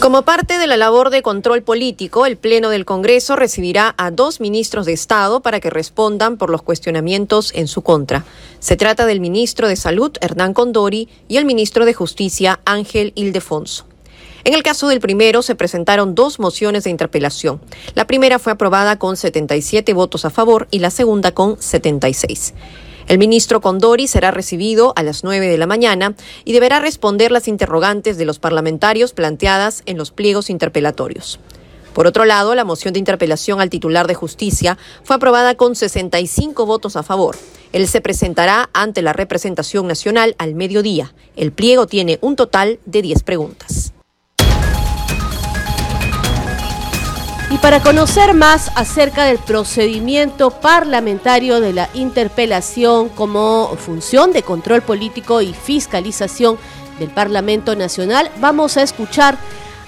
Como 0.00 0.22
parte 0.22 0.58
de 0.58 0.68
la 0.68 0.76
labor 0.76 1.10
de 1.10 1.22
control 1.22 1.62
político, 1.62 2.24
el 2.24 2.36
Pleno 2.36 2.70
del 2.70 2.84
Congreso 2.84 3.34
recibirá 3.34 3.96
a 3.98 4.12
dos 4.12 4.40
ministros 4.40 4.86
de 4.86 4.92
Estado 4.92 5.40
para 5.40 5.58
que 5.58 5.70
respondan 5.70 6.36
por 6.36 6.50
los 6.50 6.62
cuestionamientos 6.62 7.52
en 7.52 7.66
su 7.66 7.82
contra. 7.82 8.24
Se 8.60 8.76
trata 8.76 9.06
del 9.06 9.18
ministro 9.18 9.66
de 9.66 9.74
Salud, 9.74 10.12
Hernán 10.20 10.54
Condori, 10.54 11.08
y 11.26 11.38
el 11.38 11.44
ministro 11.44 11.84
de 11.84 11.94
Justicia, 11.94 12.60
Ángel 12.64 13.12
Ildefonso. 13.16 13.86
En 14.44 14.54
el 14.54 14.62
caso 14.62 14.86
del 14.86 15.00
primero 15.00 15.42
se 15.42 15.56
presentaron 15.56 16.14
dos 16.14 16.38
mociones 16.38 16.84
de 16.84 16.90
interpelación. 16.90 17.60
La 17.96 18.06
primera 18.06 18.38
fue 18.38 18.52
aprobada 18.52 19.00
con 19.00 19.16
77 19.16 19.92
votos 19.94 20.24
a 20.24 20.30
favor 20.30 20.68
y 20.70 20.78
la 20.78 20.90
segunda 20.90 21.32
con 21.32 21.60
76. 21.60 22.54
El 23.08 23.16
ministro 23.16 23.62
Condori 23.62 24.06
será 24.06 24.30
recibido 24.32 24.92
a 24.94 25.02
las 25.02 25.24
9 25.24 25.48
de 25.48 25.56
la 25.56 25.66
mañana 25.66 26.14
y 26.44 26.52
deberá 26.52 26.78
responder 26.78 27.32
las 27.32 27.48
interrogantes 27.48 28.18
de 28.18 28.26
los 28.26 28.38
parlamentarios 28.38 29.14
planteadas 29.14 29.82
en 29.86 29.96
los 29.96 30.10
pliegos 30.10 30.50
interpelatorios. 30.50 31.40
Por 31.94 32.06
otro 32.06 32.26
lado, 32.26 32.54
la 32.54 32.66
moción 32.66 32.92
de 32.92 32.98
interpelación 32.98 33.62
al 33.62 33.70
titular 33.70 34.06
de 34.06 34.14
justicia 34.14 34.76
fue 35.04 35.16
aprobada 35.16 35.54
con 35.54 35.74
65 35.74 36.66
votos 36.66 36.96
a 36.96 37.02
favor. 37.02 37.34
Él 37.72 37.88
se 37.88 38.02
presentará 38.02 38.68
ante 38.74 39.00
la 39.00 39.14
representación 39.14 39.86
nacional 39.86 40.36
al 40.36 40.54
mediodía. 40.54 41.14
El 41.34 41.50
pliego 41.50 41.86
tiene 41.86 42.18
un 42.20 42.36
total 42.36 42.78
de 42.84 43.00
10 43.00 43.22
preguntas. 43.22 43.94
Para 47.68 47.80
conocer 47.80 48.32
más 48.32 48.72
acerca 48.76 49.26
del 49.26 49.36
procedimiento 49.36 50.50
parlamentario 50.52 51.60
de 51.60 51.74
la 51.74 51.90
interpelación 51.92 53.10
como 53.10 53.76
función 53.76 54.32
de 54.32 54.42
control 54.42 54.80
político 54.80 55.42
y 55.42 55.52
fiscalización 55.52 56.56
del 56.98 57.10
Parlamento 57.10 57.76
Nacional, 57.76 58.30
vamos 58.40 58.78
a 58.78 58.82
escuchar 58.82 59.36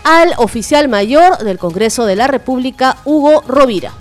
al 0.04 0.34
oficial 0.36 0.90
mayor 0.90 1.38
del 1.38 1.56
Congreso 1.56 2.04
de 2.04 2.16
la 2.16 2.26
República, 2.26 2.98
Hugo 3.06 3.42
Rovira. 3.48 3.92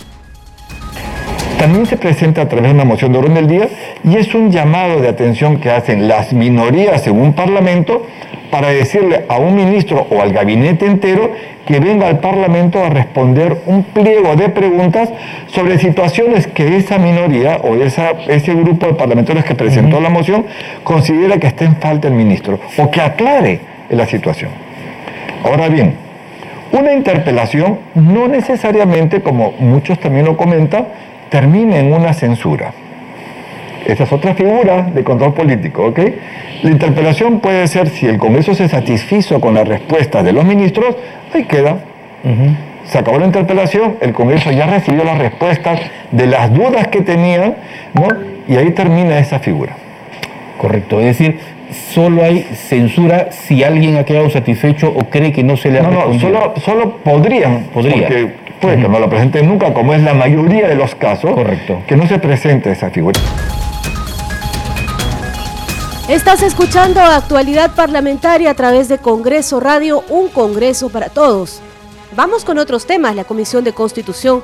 También 1.58 1.86
se 1.86 1.96
presenta 1.96 2.42
a 2.42 2.48
través 2.50 2.66
de 2.66 2.74
una 2.74 2.84
moción 2.84 3.12
de 3.12 3.18
orden 3.18 3.32
del 3.32 3.46
día 3.46 3.70
y 4.04 4.14
es 4.14 4.34
un 4.34 4.52
llamado 4.52 5.00
de 5.00 5.08
atención 5.08 5.58
que 5.58 5.70
hacen 5.70 6.06
las 6.06 6.34
minorías 6.34 7.06
en 7.06 7.18
un 7.18 7.32
parlamento 7.32 8.02
para 8.50 8.68
decirle 8.68 9.24
a 9.28 9.38
un 9.38 9.54
ministro 9.54 10.06
o 10.10 10.20
al 10.20 10.32
gabinete 10.32 10.86
entero 10.86 11.32
que 11.66 11.78
venga 11.78 12.08
al 12.08 12.18
Parlamento 12.18 12.82
a 12.82 12.90
responder 12.90 13.62
un 13.66 13.84
pliego 13.84 14.34
de 14.34 14.48
preguntas 14.48 15.08
sobre 15.46 15.78
situaciones 15.78 16.46
que 16.46 16.76
esa 16.76 16.98
minoría 16.98 17.58
o 17.62 17.76
esa, 17.76 18.10
ese 18.28 18.54
grupo 18.54 18.86
de 18.86 18.94
parlamentarios 18.94 19.44
que 19.44 19.54
presentó 19.54 20.00
la 20.00 20.08
moción 20.08 20.46
considera 20.82 21.38
que 21.38 21.46
está 21.46 21.64
en 21.64 21.76
falta 21.76 22.08
el 22.08 22.14
ministro 22.14 22.58
o 22.76 22.90
que 22.90 23.00
aclare 23.00 23.60
la 23.88 24.06
situación. 24.06 24.50
Ahora 25.44 25.68
bien, 25.68 25.94
una 26.72 26.92
interpelación 26.92 27.78
no 27.94 28.28
necesariamente, 28.28 29.22
como 29.22 29.52
muchos 29.58 29.98
también 29.98 30.26
lo 30.26 30.36
comentan, 30.36 30.86
termina 31.28 31.78
en 31.78 31.92
una 31.92 32.12
censura. 32.12 32.72
Esa 33.86 34.04
es 34.04 34.12
otra 34.12 34.34
figura 34.34 34.82
de 34.94 35.02
control 35.02 35.34
político, 35.34 35.86
¿ok? 35.86 36.00
La 36.62 36.70
interpelación 36.70 37.40
puede 37.40 37.66
ser 37.66 37.88
si 37.88 38.06
el 38.06 38.18
Congreso 38.18 38.54
se 38.54 38.68
satisfizo 38.68 39.40
con 39.40 39.54
la 39.54 39.64
respuesta 39.64 40.22
de 40.22 40.32
los 40.32 40.44
ministros, 40.44 40.96
ahí 41.34 41.44
queda. 41.44 41.78
Se 42.84 42.98
acabó 42.98 43.18
la 43.18 43.26
interpelación, 43.26 43.96
el 44.00 44.12
Congreso 44.12 44.50
ya 44.50 44.66
recibió 44.66 45.04
las 45.04 45.18
respuestas 45.18 45.80
de 46.10 46.26
las 46.26 46.52
dudas 46.52 46.88
que 46.88 47.00
tenían, 47.02 47.54
¿no? 47.94 48.08
Y 48.48 48.56
ahí 48.56 48.70
termina 48.72 49.18
esa 49.18 49.38
figura. 49.38 49.76
Correcto, 50.58 51.00
es 51.00 51.06
decir, 51.18 51.38
solo 51.94 52.24
hay 52.24 52.40
censura 52.52 53.28
si 53.30 53.62
alguien 53.64 53.96
ha 53.96 54.04
quedado 54.04 54.28
satisfecho 54.28 54.92
o 54.94 55.08
cree 55.08 55.32
que 55.32 55.42
no 55.42 55.56
se 55.56 55.70
le 55.70 55.78
ha 55.78 55.82
No, 55.82 56.08
no, 56.12 56.18
solo, 56.20 56.54
solo 56.62 56.96
podrían, 56.98 57.64
Podría. 57.72 57.94
porque 58.08 58.28
puede 58.60 58.76
que 58.82 58.88
no 58.88 58.98
lo 58.98 59.08
presenten 59.08 59.48
nunca, 59.48 59.72
como 59.72 59.94
es 59.94 60.02
la 60.02 60.12
mayoría 60.12 60.68
de 60.68 60.74
los 60.74 60.94
casos, 60.94 61.30
Correcto. 61.32 61.80
que 61.86 61.96
no 61.96 62.06
se 62.06 62.18
presente 62.18 62.70
esa 62.72 62.90
figura. 62.90 63.18
Estás 66.10 66.42
escuchando 66.42 67.00
Actualidad 67.00 67.76
Parlamentaria 67.76 68.50
a 68.50 68.54
través 68.54 68.88
de 68.88 68.98
Congreso 68.98 69.60
Radio, 69.60 70.02
un 70.08 70.28
Congreso 70.28 70.88
para 70.88 71.08
todos. 71.08 71.60
Vamos 72.16 72.44
con 72.44 72.58
otros 72.58 72.84
temas. 72.84 73.14
La 73.14 73.22
Comisión 73.22 73.62
de 73.62 73.72
Constitución 73.72 74.42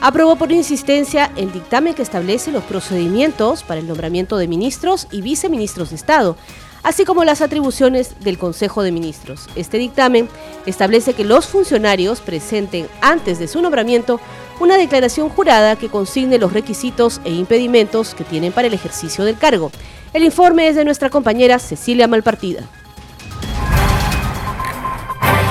aprobó 0.00 0.36
por 0.36 0.52
insistencia 0.52 1.32
el 1.34 1.50
dictamen 1.50 1.94
que 1.94 2.02
establece 2.02 2.52
los 2.52 2.62
procedimientos 2.62 3.64
para 3.64 3.80
el 3.80 3.88
nombramiento 3.88 4.36
de 4.36 4.46
ministros 4.46 5.08
y 5.10 5.20
viceministros 5.20 5.90
de 5.90 5.96
Estado, 5.96 6.36
así 6.84 7.04
como 7.04 7.24
las 7.24 7.40
atribuciones 7.40 8.14
del 8.20 8.38
Consejo 8.38 8.84
de 8.84 8.92
Ministros. 8.92 9.48
Este 9.56 9.78
dictamen 9.78 10.28
establece 10.64 11.14
que 11.14 11.24
los 11.24 11.48
funcionarios 11.48 12.20
presenten 12.20 12.86
antes 13.00 13.40
de 13.40 13.48
su 13.48 13.60
nombramiento 13.60 14.20
una 14.60 14.78
declaración 14.78 15.28
jurada 15.28 15.74
que 15.74 15.88
consigne 15.88 16.38
los 16.38 16.52
requisitos 16.52 17.20
e 17.24 17.32
impedimentos 17.32 18.14
que 18.14 18.22
tienen 18.22 18.52
para 18.52 18.68
el 18.68 18.74
ejercicio 18.74 19.24
del 19.24 19.38
cargo. 19.38 19.72
El 20.12 20.24
informe 20.24 20.68
es 20.68 20.74
de 20.74 20.84
nuestra 20.84 21.08
compañera 21.08 21.60
Cecilia 21.60 22.08
Malpartida. 22.08 22.64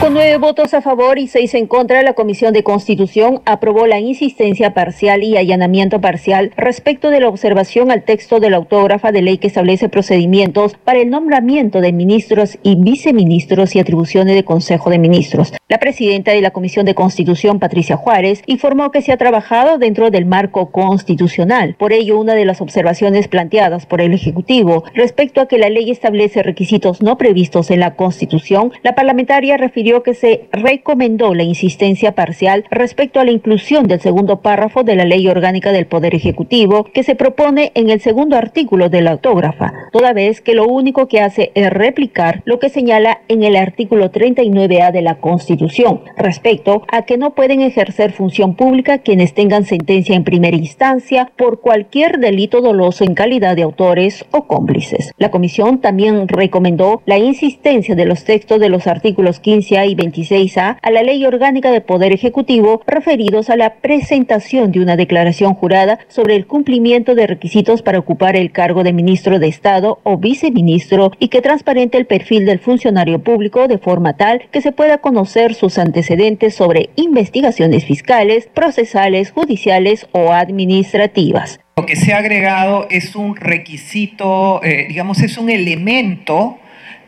Con 0.10 0.16
nueve 0.16 0.40
votos 0.40 0.74
a 0.74 0.82
favor 0.82 1.20
y 1.20 1.28
seis 1.28 1.54
en 1.54 1.68
contra, 1.68 2.02
la 2.02 2.14
Comisión 2.14 2.52
de 2.52 2.64
Constitución 2.64 3.44
aprobó 3.46 3.86
la 3.86 4.00
insistencia 4.00 4.74
parcial 4.74 5.22
y 5.22 5.38
allanamiento 5.38 6.02
parcial 6.02 6.52
respecto 6.58 7.12
de 7.12 7.20
la 7.20 7.28
observación 7.28 7.92
al 7.92 8.02
texto 8.02 8.40
de 8.40 8.50
la 8.50 8.58
autógrafa 8.58 9.12
de 9.12 9.22
ley 9.22 9.38
que 9.38 9.46
establece 9.46 9.88
procedimientos 9.88 10.74
para 10.84 10.98
el 10.98 11.12
nombramiento 11.12 11.80
de 11.80 11.94
ministros 11.94 12.58
y 12.64 12.76
viceministros 12.76 13.76
y 13.76 13.80
atribuciones 13.80 14.34
de 14.34 14.44
Consejo 14.44 14.90
de 14.90 14.98
Ministros. 14.98 15.54
La 15.68 15.78
presidenta 15.78 16.32
de 16.32 16.42
la 16.42 16.50
Comisión 16.50 16.88
de 16.88 16.96
Constitución, 16.96 17.60
Patricia 17.60 17.96
Juárez, 17.96 18.42
informó 18.48 18.90
que 18.90 19.04
se 19.04 19.12
ha 19.12 19.18
trabajado 19.18 19.78
dentro 19.78 20.10
del 20.10 20.26
marco 20.26 20.72
constitucional. 20.72 21.76
Por 21.78 21.94
ello, 21.94 22.20
una 22.20 22.34
de 22.34 22.46
las 22.46 22.62
observaciones 22.62 23.28
planteadas 23.28 23.86
por 23.86 24.02
el 24.02 24.16
Ejecutivo 24.16 24.86
respecto 24.96 25.40
a 25.40 25.48
que 25.48 25.60
la 25.60 25.70
ley 25.70 25.92
establece 25.92 26.42
requisitos 26.42 27.04
no 27.04 27.20
previstos 27.20 27.70
en 27.70 27.82
la 27.82 27.96
Constitución, 27.96 28.72
la 28.82 28.96
parlamentaria 28.96 29.56
refirió 29.58 29.99
que 30.04 30.14
se 30.14 30.48
recomendó 30.52 31.34
la 31.34 31.44
insistencia 31.44 32.14
parcial 32.14 32.66
respecto 32.70 33.20
a 33.20 33.26
la 33.26 33.32
inclusión 33.32 33.88
del 33.88 34.00
segundo 34.00 34.42
párrafo 34.42 34.84
de 34.84 34.96
la 34.96 35.06
Ley 35.06 35.28
Orgánica 35.28 35.72
del 35.72 35.86
Poder 35.86 36.16
Ejecutivo 36.16 36.86
que 36.86 37.04
se 37.04 37.16
propone 37.16 37.72
en 37.76 37.90
el 37.90 38.02
segundo 38.02 38.36
artículo 38.36 38.90
de 38.90 39.02
la 39.02 39.12
autógrafa, 39.12 39.74
toda 39.92 40.14
vez 40.14 40.42
que 40.42 40.56
lo 40.56 40.68
único 40.68 41.08
que 41.08 41.22
hace 41.22 41.52
es 41.56 41.70
replicar 41.70 42.42
lo 42.46 42.60
que 42.60 42.70
señala 42.70 43.22
en 43.28 43.44
el 43.44 43.56
artículo 43.56 44.12
39A 44.12 44.92
de 44.92 45.02
la 45.02 45.16
Constitución, 45.16 46.02
respecto 46.18 46.84
a 46.92 47.04
que 47.04 47.18
no 47.18 47.36
pueden 47.36 47.62
ejercer 47.62 48.12
función 48.12 48.56
pública 48.56 49.00
quienes 49.00 49.34
tengan 49.34 49.66
sentencia 49.66 50.16
en 50.16 50.24
primera 50.24 50.56
instancia 50.56 51.32
por 51.38 51.60
cualquier 51.62 52.20
delito 52.20 52.62
doloso 52.62 53.04
en 53.04 53.16
calidad 53.16 53.56
de 53.56 53.64
autores 53.64 54.26
o 54.32 54.46
cómplices. 54.46 55.12
La 55.18 55.32
comisión 55.32 55.80
también 55.80 56.28
recomendó 56.28 57.02
la 57.06 57.18
insistencia 57.18 57.96
de 57.96 58.06
los 58.06 58.24
textos 58.24 58.60
de 58.60 58.70
los 58.70 58.88
artículos 58.88 59.42
15A 59.42 59.89
y 59.90 59.96
26A 59.96 60.78
a 60.82 60.92
la 60.92 61.04
Ley 61.04 61.26
Orgánica 61.26 61.72
del 61.72 61.82
Poder 61.82 62.14
Ejecutivo 62.14 62.82
referidos 62.88 63.50
a 63.50 63.56
la 63.56 63.76
presentación 63.76 64.72
de 64.72 64.80
una 64.80 64.96
declaración 64.96 65.54
jurada 65.54 66.00
sobre 66.08 66.36
el 66.36 66.48
cumplimiento 66.48 67.16
de 67.16 67.28
requisitos 67.28 67.82
para 67.82 68.00
ocupar 68.00 68.36
el 68.36 68.52
cargo 68.52 68.84
de 68.84 68.94
ministro 68.94 69.40
de 69.40 69.48
Estado 69.48 70.00
o 70.04 70.18
viceministro 70.18 71.12
y 71.20 71.30
que 71.30 71.42
transparente 71.42 71.98
el 71.98 72.06
perfil 72.06 72.46
del 72.46 72.60
funcionario 72.60 73.20
público 73.20 73.68
de 73.68 73.78
forma 73.78 74.14
tal 74.14 74.44
que 74.52 74.62
se 74.62 74.72
pueda 74.72 75.00
conocer 75.00 75.56
sus 75.56 75.78
antecedentes 75.78 76.56
sobre 76.56 76.90
investigaciones 76.96 77.86
fiscales, 77.86 78.48
procesales, 78.54 79.32
judiciales 79.32 80.08
o 80.12 80.32
administrativas. 80.32 81.60
Lo 81.78 81.86
que 81.86 81.96
se 81.96 82.14
ha 82.14 82.18
agregado 82.18 82.88
es 82.90 83.16
un 83.16 83.36
requisito, 83.36 84.62
eh, 84.64 84.86
digamos, 84.90 85.22
es 85.22 85.38
un 85.38 85.50
elemento 85.50 86.58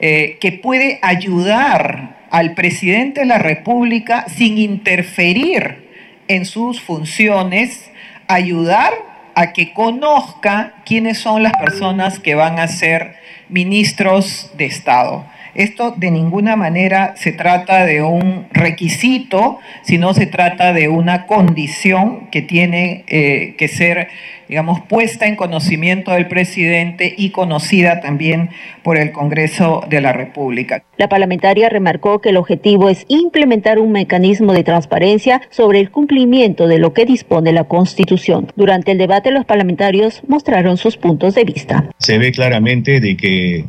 eh, 0.01 0.38
que 0.41 0.51
puede 0.51 1.00
ayudar 1.03 2.25
al 2.31 2.55
presidente 2.55 3.22
de 3.22 3.27
la 3.27 3.38
República 3.38 4.25
sin 4.27 4.58
interferir 4.58 5.89
en 6.27 6.46
sus 6.46 6.81
funciones, 6.81 7.91
ayudar 8.27 8.93
a 9.36 9.53
que 9.53 9.74
conozca 9.74 10.74
quiénes 10.86 11.20
son 11.20 11.43
las 11.43 11.53
personas 11.53 12.20
que 12.20 12.36
van 12.36 12.58
a 12.58 12.67
ser 12.67 13.15
ministros 13.50 14.51
de 14.58 14.65
Estado. 14.65 15.25
Esto 15.55 15.93
de 15.98 16.12
ninguna 16.12 16.55
manera 16.55 17.13
se 17.17 17.31
trata 17.34 17.86
de 17.86 18.01
un 18.01 18.46
requisito, 18.51 19.60
sino 19.81 20.13
se 20.13 20.25
trata 20.25 20.74
de 20.74 20.88
una 20.88 21.25
condición 21.25 22.29
que 22.31 22.41
tiene 22.41 23.03
eh, 23.08 23.55
que 23.58 23.67
ser, 23.67 24.08
digamos, 24.48 24.79
puesta 24.81 25.27
en 25.27 25.36
conocimiento 25.36 26.12
del 26.12 26.27
presidente 26.27 27.13
y 27.17 27.31
conocida 27.31 28.00
también 28.00 28.50
por 28.84 28.98
el 28.98 29.12
Congreso 29.12 29.84
de 29.89 30.01
la 30.01 30.13
República. 30.13 30.84
La 30.98 31.10
parlamentaria 31.10 31.67
remarcó 31.70 32.22
que 32.22 32.29
el 32.29 32.38
objetivo 32.38 32.89
es 32.89 33.05
implementar 33.10 33.79
un 33.79 33.91
mecanismo 33.91 34.53
de 34.53 34.63
transparencia 34.63 35.41
sobre 35.50 35.79
el 35.79 35.91
cumplimiento 35.91 36.67
de 36.67 36.79
lo 36.79 36.93
que 36.93 37.05
dispone 37.05 37.51
la 37.51 37.65
Constitución. 37.65 38.51
Durante 38.55 38.91
el 38.91 38.98
debate 38.98 39.31
los 39.31 39.46
parlamentarios 39.46 40.22
mostraron 40.27 40.77
sus 40.77 40.98
puntos 40.98 41.36
de 41.36 41.43
vista. 41.43 41.89
Se 41.98 42.17
ve 42.17 42.31
claramente 42.31 43.00
de 43.00 43.17
que 43.17 43.65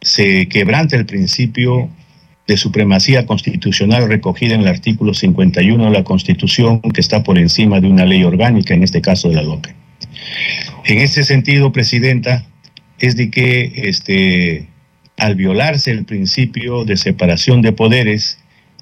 se 0.00 0.48
quebranta 0.48 0.96
el 0.96 1.06
principio 1.06 1.88
de 2.46 2.56
supremacía 2.56 3.26
constitucional 3.26 4.08
recogida 4.08 4.54
en 4.54 4.62
el 4.62 4.68
artículo 4.68 5.14
51 5.14 5.84
de 5.84 5.90
la 5.90 6.04
Constitución, 6.04 6.80
que 6.80 7.00
está 7.00 7.22
por 7.22 7.38
encima 7.38 7.80
de 7.80 7.88
una 7.88 8.04
ley 8.04 8.24
orgánica, 8.24 8.74
en 8.74 8.82
este 8.82 9.00
caso 9.00 9.28
de 9.28 9.36
la 9.36 9.42
LOPE. 9.42 9.74
En 10.86 10.98
ese 10.98 11.22
sentido, 11.22 11.70
Presidenta, 11.70 12.44
es 12.98 13.16
de 13.16 13.30
que 13.30 13.72
este, 13.76 14.66
al 15.16 15.34
violarse 15.34 15.90
el 15.90 16.04
principio 16.04 16.84
de 16.84 16.96
separación 16.96 17.62
de 17.62 17.72
poderes 17.72 18.38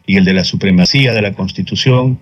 y 0.07 0.17
el 0.17 0.25
de 0.25 0.33
la 0.33 0.45
supremacía 0.45 1.13
de 1.13 1.23
la 1.23 1.35
Constitución, 1.35 2.19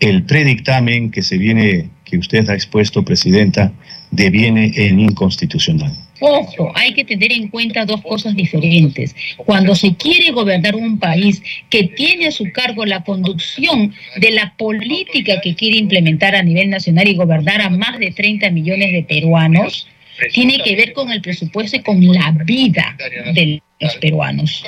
el 0.00 0.24
predictamen 0.24 1.10
que 1.10 1.22
se 1.22 1.38
viene, 1.38 1.90
que 2.10 2.18
usted 2.18 2.48
ha 2.48 2.54
expuesto, 2.54 3.04
Presidenta, 3.04 3.72
deviene 4.10 4.72
en 4.74 5.00
inconstitucional. 5.00 5.92
Ojo, 6.20 6.70
hay 6.74 6.92
que 6.92 7.04
tener 7.04 7.32
en 7.32 7.48
cuenta 7.48 7.86
dos 7.86 8.02
cosas 8.02 8.34
diferentes. 8.34 9.16
Cuando 9.38 9.74
se 9.74 9.94
quiere 9.94 10.32
gobernar 10.32 10.74
un 10.74 10.98
país 10.98 11.42
que 11.70 11.84
tiene 11.84 12.26
a 12.26 12.32
su 12.32 12.52
cargo 12.52 12.84
la 12.84 13.04
conducción 13.04 13.94
de 14.20 14.30
la 14.32 14.52
política 14.58 15.40
que 15.40 15.54
quiere 15.54 15.78
implementar 15.78 16.34
a 16.34 16.42
nivel 16.42 16.68
nacional 16.68 17.08
y 17.08 17.14
gobernar 17.14 17.62
a 17.62 17.70
más 17.70 17.98
de 17.98 18.10
30 18.10 18.50
millones 18.50 18.92
de 18.92 19.02
peruanos, 19.02 19.86
tiene 20.32 20.58
que 20.62 20.76
ver 20.76 20.92
con 20.92 21.10
el 21.10 21.20
presupuesto 21.20 21.76
y 21.76 21.82
con 21.82 22.04
la 22.12 22.30
vida 22.44 22.96
de 23.34 23.62
los 23.80 23.96
peruanos, 23.96 24.62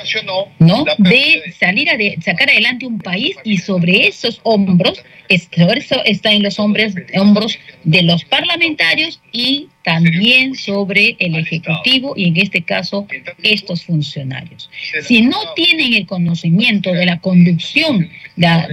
¿no? 0.59 0.85
De 0.97 1.43
salir 1.57 1.89
a 1.89 1.97
sacar 2.21 2.49
adelante 2.49 2.85
un 2.85 2.99
país 2.99 3.35
y 3.43 3.57
sobre 3.57 4.07
esos 4.07 4.39
hombros, 4.43 5.03
sobre 5.29 5.77
eso 5.77 6.03
está 6.05 6.31
en 6.31 6.43
los 6.43 6.59
hombros, 6.59 6.93
hombros 7.15 7.59
de 7.83 8.01
los 8.01 8.25
parlamentarios 8.25 9.21
y 9.31 9.67
también 9.83 10.55
sobre 10.55 11.15
el 11.19 11.35
Ejecutivo 11.35 12.13
y 12.15 12.29
en 12.29 12.37
este 12.37 12.63
caso 12.63 13.07
estos 13.41 13.83
funcionarios. 13.83 14.69
Si 15.03 15.21
no 15.21 15.37
tienen 15.55 15.93
el 15.93 16.05
conocimiento 16.05 16.93
de 16.93 17.05
la 17.05 17.19
conducción 17.19 18.09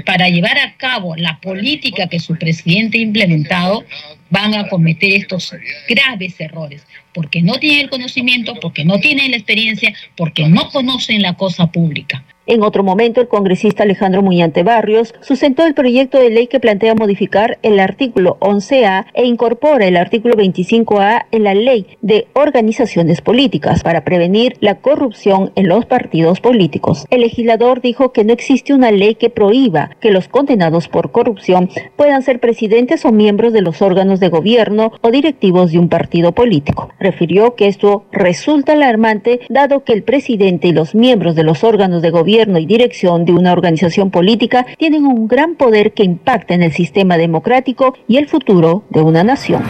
para 0.07 0.29
llevar 0.29 0.59
a 0.59 0.77
cabo 0.77 1.17
la 1.17 1.39
política 1.41 2.09
que 2.09 2.21
su 2.21 2.37
presidente 2.37 2.99
ha 2.99 3.03
implementado, 3.03 3.85
van 4.31 4.55
a 4.55 4.69
cometer 4.69 5.13
estos 5.13 5.53
graves 5.89 6.41
errores, 6.41 6.87
porque 7.13 7.43
no 7.43 7.55
tienen 7.55 7.83
el 7.83 7.91
conocimiento, 7.91 8.55
porque 8.61 8.85
no 8.85 9.01
tienen 9.01 9.33
la 9.33 9.37
experiencia, 9.37 9.93
porque 10.17 10.49
no 10.49 10.71
conocen 10.71 11.23
la 11.23 11.35
cosa 11.35 11.71
pública. 11.71 12.25
En 12.51 12.65
otro 12.65 12.83
momento, 12.83 13.21
el 13.21 13.29
congresista 13.29 13.85
Alejandro 13.85 14.23
Muñante 14.23 14.65
Barrios 14.65 15.15
sustentó 15.21 15.65
el 15.65 15.73
proyecto 15.73 16.19
de 16.19 16.31
ley 16.31 16.49
que 16.49 16.59
plantea 16.59 16.97
modificar 16.97 17.61
el 17.63 17.79
artículo 17.79 18.39
11A 18.41 19.07
e 19.15 19.25
incorpora 19.25 19.87
el 19.87 19.97
artículo 19.97 20.35
25A 20.35 21.27
en 21.31 21.45
la 21.45 21.55
ley 21.55 21.87
de 22.03 22.27
organizaciones 22.33 23.21
políticas 23.21 23.85
para 23.85 24.03
prevenir 24.03 24.57
la 24.59 24.81
corrupción 24.81 25.53
en 25.55 25.69
los 25.69 25.87
partidos 25.87 26.41
políticos. 26.41 27.07
El 27.11 27.21
legislador 27.21 27.81
dijo 27.83 28.11
que 28.11 28.25
no 28.25 28.33
existe 28.33 28.75
una 28.75 28.91
ley 28.91 29.15
que 29.15 29.31
prohíba 29.31 29.91
que 30.01 30.11
los 30.11 30.27
condenados 30.27 30.89
por 30.89 31.13
corrupción 31.13 31.71
puedan 31.95 32.23
ser 32.23 32.41
presidentes 32.41 33.05
o 33.05 33.13
miembros 33.13 33.53
de 33.53 33.63
los 33.63 33.81
órganos 33.81 34.19
de 34.19 34.29
gobierno 34.29 34.91
o 35.03 35.13
directivos 35.13 35.71
de 35.71 35.79
un 35.79 35.89
partido 35.89 36.33
político. 36.33 36.89
Refirió 36.99 37.55
que 37.55 37.69
esto 37.69 38.07
resulta 38.11 38.73
alarmante 38.73 39.39
dado 39.49 39.85
que 39.85 39.93
el 39.93 40.03
presidente 40.03 40.67
y 40.67 40.73
los 40.73 40.97
miembros 40.97 41.37
de 41.37 41.45
los 41.45 41.63
órganos 41.63 42.03
de 42.03 42.11
gobierno 42.11 42.40
y 42.59 42.67
dirección 42.67 43.27
de 43.27 43.33
una 43.33 43.53
organización 43.53 44.11
política 44.11 44.65
tienen 44.79 45.05
un 45.05 45.29
gran 45.29 45.57
poder 45.57 45.93
que 45.93 46.05
impacta 46.05 46.55
en 46.55 46.63
el 46.63 46.73
sistema 46.73 47.19
democrático 47.19 47.95
y 48.09 48.17
el 48.17 48.29
futuro 48.29 48.85
de 48.89 49.03
una 49.03 49.23
nación. 49.23 49.63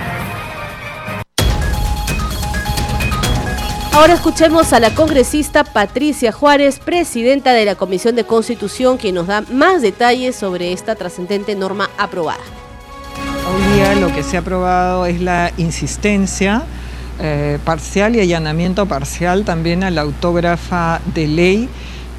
Ahora 3.92 4.14
escuchemos 4.14 4.72
a 4.72 4.78
la 4.78 4.94
congresista 4.94 5.64
Patricia 5.64 6.30
Juárez, 6.30 6.78
presidenta 6.78 7.52
de 7.52 7.64
la 7.64 7.74
Comisión 7.74 8.14
de 8.14 8.22
Constitución, 8.22 8.98
quien 8.98 9.16
nos 9.16 9.26
da 9.26 9.42
más 9.52 9.82
detalles 9.82 10.36
sobre 10.36 10.72
esta 10.72 10.94
trascendente 10.94 11.56
norma 11.56 11.90
aprobada. 11.98 12.40
Hoy 13.52 13.74
día 13.74 13.96
lo 13.96 14.14
que 14.14 14.22
se 14.22 14.36
ha 14.36 14.40
aprobado 14.40 15.06
es 15.06 15.20
la 15.20 15.50
insistencia 15.56 16.62
eh, 17.18 17.58
parcial 17.64 18.14
y 18.14 18.20
allanamiento 18.20 18.86
parcial 18.86 19.44
también 19.44 19.82
a 19.82 19.90
la 19.90 20.02
autógrafa 20.02 21.00
de 21.14 21.26
ley 21.26 21.68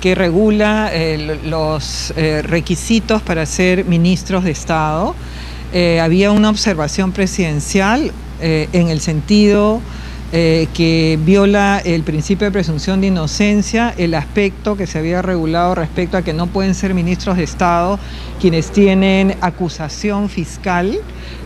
que 0.01 0.15
regula 0.15 0.89
eh, 0.91 1.39
los 1.45 2.11
eh, 2.17 2.41
requisitos 2.41 3.21
para 3.21 3.45
ser 3.45 3.85
ministros 3.85 4.43
de 4.43 4.51
Estado. 4.51 5.15
Eh, 5.73 6.01
había 6.01 6.31
una 6.31 6.49
observación 6.49 7.13
presidencial 7.13 8.11
en 8.43 8.89
el 8.89 9.01
sentido 9.01 9.81
que 10.31 11.19
viola 11.23 11.79
el 11.85 12.01
principio 12.01 12.45
de 12.45 12.51
presunción 12.51 12.99
de 12.99 13.05
inocencia, 13.05 13.93
el 13.97 14.15
aspecto 14.15 14.75
que 14.75 14.87
se 14.87 14.97
había 14.97 15.21
regulado 15.21 15.75
respecto 15.75 16.17
a 16.17 16.23
que 16.23 16.33
no 16.33 16.47
pueden 16.47 16.73
ser 16.73 16.95
ministros 16.95 17.37
de 17.37 17.43
Estado 17.43 17.99
quienes 18.39 18.71
tienen 18.71 19.35
acusación 19.41 20.27
fiscal 20.27 20.97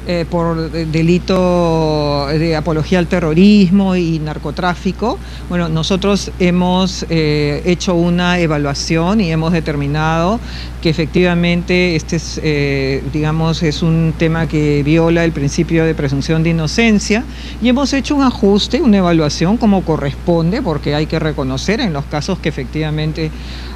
eh, 0.08 0.26
por 0.30 0.72
delito 0.72 2.28
de 2.28 2.56
apología 2.56 3.00
al 3.00 3.08
terrorismo 3.08 3.96
y 3.96 4.20
narcotráfico. 4.20 5.18
Bueno, 5.50 5.70
nosotros 5.70 6.32
hemos 6.40 7.06
eh, 7.10 7.64
hecho 7.66 7.96
una 7.96 8.40
evaluación 8.40 9.22
y 9.22 9.32
hemos 9.32 9.52
determinado 9.52 10.40
que 10.82 10.90
efectivamente 10.90 11.96
este 11.96 12.18
es, 12.18 12.40
eh, 12.44 13.04
digamos, 13.12 13.64
es 13.64 13.82
un 13.82 14.14
tema 14.18 14.48
que 14.48 14.84
viola 14.84 15.24
el 15.24 15.32
principio 15.32 15.84
de 15.84 15.96
presunción 15.96 16.44
de 16.44 16.52
inocencia 16.52 17.24
y 17.62 17.70
hemos 17.70 17.92
hecho 17.94 18.16
un 18.16 18.22
ajuste, 18.22 18.82
una 18.82 18.98
evaluación 18.98 19.58
como 19.58 19.84
corresponde, 19.84 20.62
porque 20.62 20.94
hay 20.94 21.08
que 21.08 21.18
reconocer 21.18 21.80
en 21.80 21.94
los 21.94 22.06
casos 22.06 22.38
que 22.38 22.50
efectivamente 22.50 23.32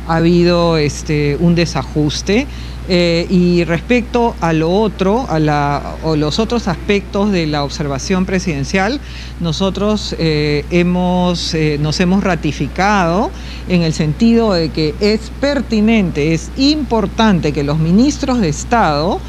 ha 0.09 0.15
habido 0.15 0.77
este, 0.77 1.37
un 1.39 1.55
desajuste. 1.55 2.47
Eh, 2.91 3.27
y 3.29 3.63
respecto 3.65 4.35
a 4.41 4.51
lo 4.51 4.71
otro, 4.71 5.27
a 5.29 5.37
la, 5.37 5.97
o 6.03 6.15
los 6.15 6.39
otros 6.39 6.67
aspectos 6.67 7.31
de 7.31 7.45
la 7.45 7.63
observación 7.63 8.25
presidencial, 8.25 8.99
nosotros 9.39 10.15
eh, 10.17 10.65
hemos, 10.71 11.53
eh, 11.53 11.77
nos 11.79 11.99
hemos 11.99 12.23
ratificado 12.23 13.29
en 13.67 13.83
el 13.83 13.93
sentido 13.93 14.53
de 14.53 14.69
que 14.69 14.95
es 14.99 15.31
pertinente, 15.39 16.33
es 16.33 16.49
importante 16.57 17.51
que 17.51 17.63
los 17.63 17.77
ministros 17.77 18.41
de 18.41 18.49
Estado, 18.49 19.19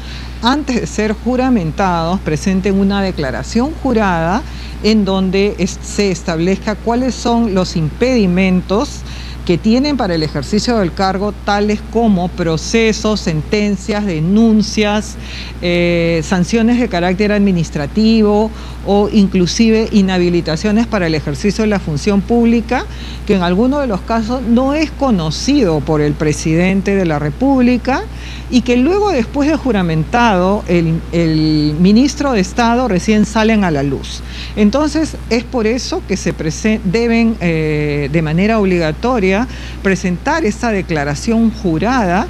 antes 0.41 0.81
de 0.81 0.87
ser 0.87 1.13
juramentados, 1.13 2.19
presenten 2.21 2.79
una 2.79 3.03
declaración 3.03 3.73
jurada 3.83 4.41
en 4.81 5.05
donde 5.05 5.55
se 5.83 6.09
establezca 6.09 6.73
cuáles 6.73 7.13
son 7.13 7.53
los 7.53 7.75
impedimentos 7.75 9.03
que 9.45 9.57
tienen 9.57 9.97
para 9.97 10.15
el 10.15 10.23
ejercicio 10.23 10.77
del 10.77 10.93
cargo, 10.93 11.33
tales 11.45 11.79
como 11.91 12.27
procesos, 12.27 13.19
sentencias, 13.19 14.05
denuncias, 14.05 15.15
eh, 15.61 16.21
sanciones 16.23 16.79
de 16.79 16.87
carácter 16.89 17.31
administrativo 17.31 18.51
o 18.85 19.09
inclusive 19.11 19.89
inhabilitaciones 19.91 20.87
para 20.87 21.07
el 21.07 21.15
ejercicio 21.15 21.63
de 21.63 21.69
la 21.69 21.79
función 21.79 22.21
pública, 22.21 22.85
que 23.25 23.35
en 23.35 23.43
algunos 23.43 23.81
de 23.81 23.87
los 23.87 24.01
casos 24.01 24.41
no 24.43 24.73
es 24.73 24.91
conocido 24.91 25.79
por 25.79 26.01
el 26.01 26.13
presidente 26.13 26.95
de 26.95 27.05
la 27.05 27.19
República 27.19 28.03
y 28.49 28.61
que 28.61 28.77
luego 28.77 29.11
después 29.11 29.49
de 29.49 29.55
juramentado 29.55 30.63
el, 30.67 31.75
ministro 31.79 32.33
de 32.33 32.41
Estado 32.41 32.87
recién 32.87 33.25
salen 33.25 33.63
a 33.63 33.71
la 33.71 33.81
luz. 33.81 34.21
Entonces 34.55 35.15
es 35.29 35.43
por 35.43 35.67
eso 35.67 36.01
que 36.07 36.17
se 36.17 36.33
deben 36.83 37.37
eh, 37.39 38.09
de 38.11 38.21
manera 38.21 38.59
obligatoria 38.59 39.30
presentar 39.83 40.45
esa 40.45 40.71
declaración 40.71 41.51
jurada 41.51 42.27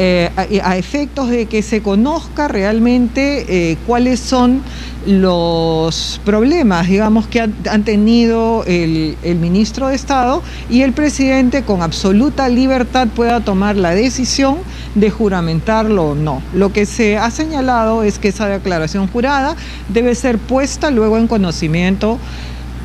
eh, 0.00 0.30
a, 0.36 0.76
efectos 0.76 1.28
de 1.28 1.46
que 1.46 1.60
se 1.60 1.82
conozca 1.82 2.46
realmente 2.46 3.46
eh, 3.48 3.76
cuáles 3.84 4.20
son 4.20 4.62
los 5.06 6.20
problemas, 6.24 6.86
digamos, 6.86 7.26
que 7.26 7.40
han, 7.40 7.82
tenido 7.82 8.62
el, 8.68 9.16
ministro 9.40 9.88
de 9.88 9.96
Estado 9.96 10.40
y 10.70 10.82
el 10.82 10.92
presidente 10.92 11.62
con 11.62 11.82
absoluta 11.82 12.48
libertad 12.48 13.08
pueda 13.08 13.40
tomar 13.40 13.76
la 13.76 13.90
decisión 13.90 14.58
de 14.94 15.10
juramentarlo 15.10 16.10
o 16.10 16.14
no. 16.14 16.42
Lo 16.54 16.72
que 16.72 16.86
se 16.86 17.16
ha 17.16 17.32
señalado 17.32 18.04
es 18.04 18.20
que 18.20 18.28
esa 18.28 18.46
declaración 18.46 19.08
jurada 19.08 19.56
debe 19.88 20.14
ser 20.14 20.38
puesta 20.38 20.92
luego 20.92 21.18
en 21.18 21.26
conocimiento 21.26 22.18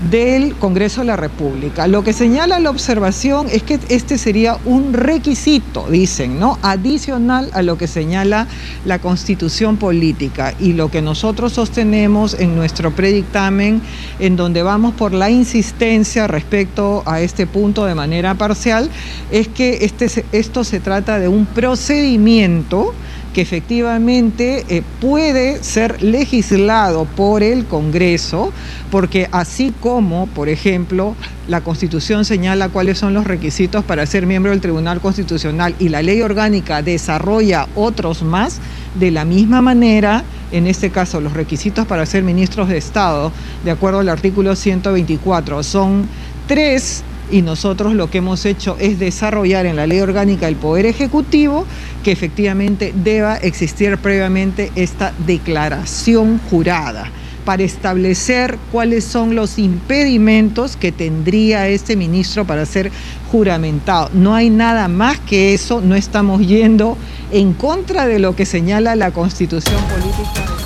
del 0.09 0.55
Congreso 0.55 1.01
de 1.01 1.07
la 1.07 1.15
República. 1.15 1.87
Lo 1.87 2.03
que 2.03 2.13
señala 2.13 2.59
la 2.59 2.69
observación 2.69 3.47
es 3.51 3.63
que 3.63 3.79
este 3.89 4.17
sería 4.17 4.57
un 4.65 4.93
requisito, 4.93 5.87
dicen, 5.89 6.39
¿no? 6.39 6.57
Adicional 6.61 7.49
a 7.53 7.61
lo 7.61 7.77
que 7.77 7.87
señala 7.87 8.47
la 8.85 8.99
Constitución 8.99 9.77
política 9.77 10.53
y 10.59 10.73
lo 10.73 10.89
que 10.89 11.01
nosotros 11.01 11.53
sostenemos 11.53 12.33
en 12.39 12.55
nuestro 12.55 12.91
predictamen, 12.91 13.81
en 14.19 14.35
donde 14.35 14.63
vamos 14.63 14.93
por 14.93 15.13
la 15.13 15.29
insistencia 15.29 16.27
respecto 16.27 17.03
a 17.05 17.21
este 17.21 17.47
punto 17.47 17.85
de 17.85 17.95
manera 17.95 18.35
parcial, 18.35 18.89
es 19.31 19.47
que 19.47 19.85
este, 19.85 20.25
esto 20.31 20.63
se 20.63 20.79
trata 20.79 21.19
de 21.19 21.27
un 21.27 21.45
procedimiento 21.45 22.93
que 23.33 23.41
efectivamente 23.41 24.63
eh, 24.69 24.83
puede 25.01 25.63
ser 25.63 26.01
legislado 26.01 27.05
por 27.05 27.43
el 27.43 27.65
Congreso, 27.65 28.53
porque 28.91 29.27
así 29.31 29.73
como, 29.81 30.27
por 30.27 30.49
ejemplo, 30.49 31.15
la 31.47 31.61
Constitución 31.61 32.23
señala 32.23 32.69
cuáles 32.69 32.99
son 32.99 33.13
los 33.13 33.25
requisitos 33.25 33.83
para 33.83 34.05
ser 34.05 34.25
miembro 34.25 34.51
del 34.51 34.61
Tribunal 34.61 35.01
Constitucional 35.01 35.75
y 35.79 35.89
la 35.89 36.01
ley 36.01 36.21
orgánica 36.21 36.81
desarrolla 36.81 37.67
otros 37.75 38.21
más, 38.23 38.59
de 38.95 39.11
la 39.11 39.25
misma 39.25 39.61
manera, 39.61 40.23
en 40.51 40.67
este 40.67 40.91
caso, 40.91 41.19
los 41.19 41.33
requisitos 41.33 41.87
para 41.87 42.05
ser 42.05 42.23
ministros 42.23 42.69
de 42.69 42.77
Estado, 42.77 43.31
de 43.65 43.71
acuerdo 43.71 43.99
al 43.99 44.09
artículo 44.09 44.55
124, 44.55 45.63
son 45.63 46.07
tres 46.47 47.03
y 47.31 47.41
nosotros 47.41 47.93
lo 47.93 48.09
que 48.09 48.19
hemos 48.19 48.45
hecho 48.45 48.77
es 48.79 48.99
desarrollar 48.99 49.65
en 49.65 49.75
la 49.75 49.87
ley 49.87 49.99
orgánica 49.99 50.45
del 50.45 50.55
Poder 50.55 50.85
Ejecutivo 50.85 51.65
que 52.03 52.11
efectivamente 52.11 52.93
deba 52.95 53.37
existir 53.37 53.97
previamente 53.97 54.71
esta 54.75 55.13
declaración 55.25 56.39
jurada 56.49 57.09
para 57.45 57.63
establecer 57.63 58.57
cuáles 58.71 59.03
son 59.03 59.35
los 59.35 59.59
impedimentos 59.59 60.77
que 60.77 60.91
tendría 60.91 61.67
este 61.67 61.95
ministro 61.95 62.45
para 62.45 62.65
ser 62.65 62.91
juramentado. 63.31 64.09
No 64.13 64.33
hay 64.33 64.49
nada 64.49 64.87
más 64.87 65.19
que 65.19 65.53
eso, 65.53 65.81
no 65.81 65.95
estamos 65.95 66.45
yendo 66.45 66.97
en 67.31 67.53
contra 67.53 68.07
de 68.07 68.19
lo 68.19 68.35
que 68.35 68.45
señala 68.45 68.95
la 68.95 69.11
constitución 69.11 69.81
política. 69.85 70.62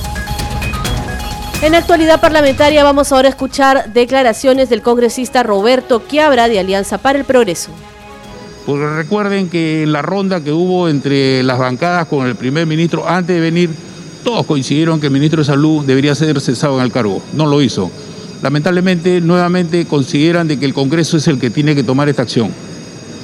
En 1.63 1.73
actualidad 1.73 2.21
parlamentaria 2.21 2.83
vamos 2.83 3.11
ahora 3.11 3.29
a 3.29 3.31
escuchar 3.31 3.91
declaraciones 3.91 4.69
del 4.69 4.83
congresista 4.83 5.41
Roberto 5.41 6.03
Quiabra 6.05 6.47
de 6.47 6.59
Alianza 6.59 6.99
para 6.99 7.17
el 7.17 7.25
Progreso. 7.25 7.71
Porque 8.67 8.87
recuerden 8.87 9.49
que 9.49 9.81
en 9.81 9.91
la 9.91 10.03
ronda 10.03 10.43
que 10.43 10.51
hubo 10.51 10.87
entre 10.87 11.41
las 11.41 11.57
bancadas 11.57 12.05
con 12.05 12.27
el 12.27 12.35
primer 12.35 12.67
ministro 12.67 13.09
antes 13.09 13.35
de 13.35 13.41
venir, 13.41 13.71
todos 14.23 14.45
coincidieron 14.45 14.99
que 14.99 15.07
el 15.07 15.13
ministro 15.13 15.39
de 15.39 15.45
Salud 15.45 15.83
debería 15.83 16.13
ser 16.13 16.39
cesado 16.41 16.77
en 16.77 16.85
el 16.85 16.91
cargo. 16.91 17.23
No 17.33 17.47
lo 17.47 17.59
hizo. 17.59 17.89
Lamentablemente, 18.43 19.19
nuevamente 19.19 19.87
consideran 19.87 20.47
de 20.47 20.59
que 20.59 20.65
el 20.65 20.75
Congreso 20.75 21.17
es 21.17 21.27
el 21.27 21.39
que 21.39 21.49
tiene 21.49 21.73
que 21.73 21.83
tomar 21.83 22.07
esta 22.07 22.21
acción. 22.21 22.51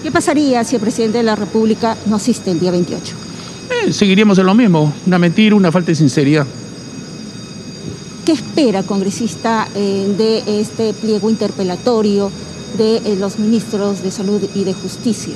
¿Qué 0.02 0.12
pasaría 0.12 0.64
si 0.64 0.76
el 0.76 0.82
presidente 0.82 1.20
de 1.20 1.24
la 1.24 1.36
República 1.36 1.96
no 2.08 2.16
asiste 2.16 2.50
el 2.50 2.60
día 2.60 2.72
28? 2.72 3.16
Eh, 3.86 3.94
seguiríamos 3.94 4.40
en 4.40 4.48
lo 4.48 4.56
mismo, 4.56 4.92
una 5.06 5.20
mentira, 5.20 5.56
una 5.56 5.72
falta 5.72 5.92
de 5.92 5.96
sinceridad. 5.96 6.48
¿Qué 8.26 8.32
espera, 8.32 8.84
congresista, 8.84 9.68
eh, 9.76 10.14
de 10.18 10.62
este 10.62 10.94
pliego 10.94 11.30
interpelatorio 11.30 12.32
de 12.78 12.98
eh, 12.98 13.18
los 13.20 13.38
ministros 13.38 14.02
de 14.02 14.12
Salud 14.12 14.42
y 14.56 14.64
de 14.64 14.74
Justicia? 14.74 15.34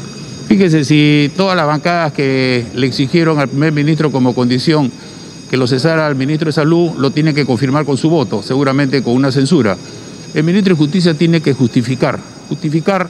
Fíjese, 0.48 0.86
si 0.86 1.30
todas 1.36 1.58
las 1.58 1.68
bancadas 1.68 2.14
que 2.14 2.66
le 2.74 2.88
exigieron 2.88 3.40
al 3.40 3.50
primer 3.50 3.74
ministro 3.74 4.10
como 4.10 4.34
condición 4.34 4.90
que 5.50 5.58
lo 5.58 5.68
cesara 5.68 6.08
al 6.08 6.16
ministro 6.16 6.46
de 6.46 6.54
Salud, 6.54 6.92
lo 6.98 7.12
tiene 7.12 7.34
que 7.34 7.46
confirmar 7.46 7.84
con 7.84 7.98
su 7.98 8.10
voto, 8.10 8.42
seguramente 8.42 9.04
con 9.04 9.16
una 9.16 9.34
censura. 9.34 9.76
El 10.34 10.46
ministro 10.46 10.74
de 10.74 10.80
Justicia 10.80 11.14
tiene 11.14 11.42
que 11.42 11.54
justificar, 11.54 12.18
justificar 12.48 13.10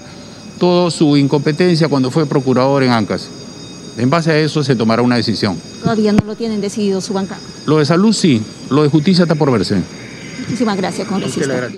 toda 0.60 0.90
su 0.90 1.16
incompetencia 1.18 1.88
cuando 1.88 2.10
fue 2.10 2.26
procurador 2.26 2.82
en 2.82 2.90
ANCAS. 2.90 3.30
En 3.98 4.10
base 4.10 4.32
a 4.32 4.38
eso 4.38 4.64
se 4.64 4.76
tomará 4.76 5.02
una 5.02 5.16
decisión. 5.16 5.60
Todavía 5.82 6.14
no 6.14 6.24
lo 6.26 6.36
tienen 6.36 6.62
decidido 6.62 7.02
su 7.02 7.14
banca. 7.14 7.38
Lo 7.66 7.78
de 7.78 7.86
salud 7.86 8.14
sí, 8.14 8.44
lo 8.70 8.84
de 8.84 8.90
justicia 8.90 9.24
está 9.24 9.36
por 9.36 9.52
verse. 9.52 9.82
Muchísimas 10.40 10.78
gracias, 10.78 11.08
congresista. 11.08 11.70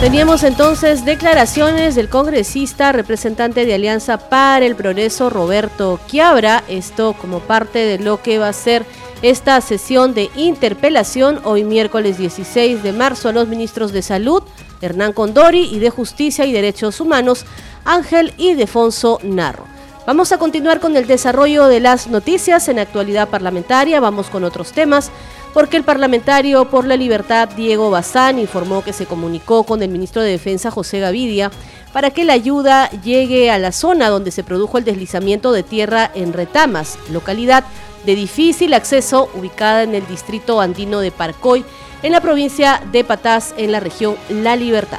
Teníamos 0.00 0.44
entonces 0.44 1.04
declaraciones 1.04 1.94
del 1.94 2.08
congresista 2.08 2.90
representante 2.90 3.66
de 3.66 3.74
Alianza 3.74 4.30
para 4.30 4.64
el 4.64 4.74
Progreso, 4.74 5.28
Roberto 5.28 6.00
Quiabra, 6.08 6.64
esto 6.68 7.12
como 7.20 7.40
parte 7.40 7.80
de 7.80 7.98
lo 7.98 8.22
que 8.22 8.38
va 8.38 8.48
a 8.48 8.54
ser 8.54 8.86
esta 9.20 9.60
sesión 9.60 10.14
de 10.14 10.30
interpelación 10.36 11.40
hoy 11.44 11.64
miércoles 11.64 12.16
16 12.16 12.82
de 12.82 12.92
marzo 12.92 13.28
a 13.28 13.32
los 13.32 13.46
ministros 13.48 13.92
de 13.92 14.00
Salud, 14.00 14.42
Hernán 14.80 15.12
Condori, 15.12 15.64
y 15.70 15.80
de 15.80 15.90
Justicia 15.90 16.46
y 16.46 16.52
Derechos 16.52 16.98
Humanos, 17.02 17.44
Ángel 17.84 18.32
Ildefonso 18.38 19.18
Narro. 19.22 19.79
Vamos 20.10 20.32
a 20.32 20.38
continuar 20.38 20.80
con 20.80 20.96
el 20.96 21.06
desarrollo 21.06 21.68
de 21.68 21.78
las 21.78 22.08
noticias 22.08 22.66
en 22.66 22.80
actualidad 22.80 23.28
parlamentaria, 23.28 24.00
vamos 24.00 24.28
con 24.28 24.42
otros 24.42 24.72
temas, 24.72 25.12
porque 25.54 25.76
el 25.76 25.84
parlamentario 25.84 26.68
por 26.68 26.84
la 26.84 26.96
libertad 26.96 27.48
Diego 27.50 27.92
Bazán 27.92 28.40
informó 28.40 28.82
que 28.82 28.92
se 28.92 29.06
comunicó 29.06 29.62
con 29.62 29.84
el 29.84 29.88
ministro 29.88 30.20
de 30.20 30.32
Defensa 30.32 30.72
José 30.72 30.98
Gavidia 30.98 31.52
para 31.92 32.10
que 32.10 32.24
la 32.24 32.32
ayuda 32.32 32.90
llegue 33.04 33.52
a 33.52 33.58
la 33.60 33.70
zona 33.70 34.08
donde 34.08 34.32
se 34.32 34.42
produjo 34.42 34.78
el 34.78 34.84
deslizamiento 34.84 35.52
de 35.52 35.62
tierra 35.62 36.10
en 36.12 36.32
Retamas, 36.32 36.98
localidad 37.12 37.62
de 38.04 38.16
difícil 38.16 38.74
acceso 38.74 39.30
ubicada 39.34 39.84
en 39.84 39.94
el 39.94 40.04
distrito 40.08 40.60
andino 40.60 40.98
de 40.98 41.12
Parcoy, 41.12 41.64
en 42.02 42.10
la 42.10 42.20
provincia 42.20 42.82
de 42.90 43.04
Patás, 43.04 43.54
en 43.56 43.70
la 43.70 43.78
región 43.78 44.16
La 44.28 44.56
Libertad. 44.56 44.98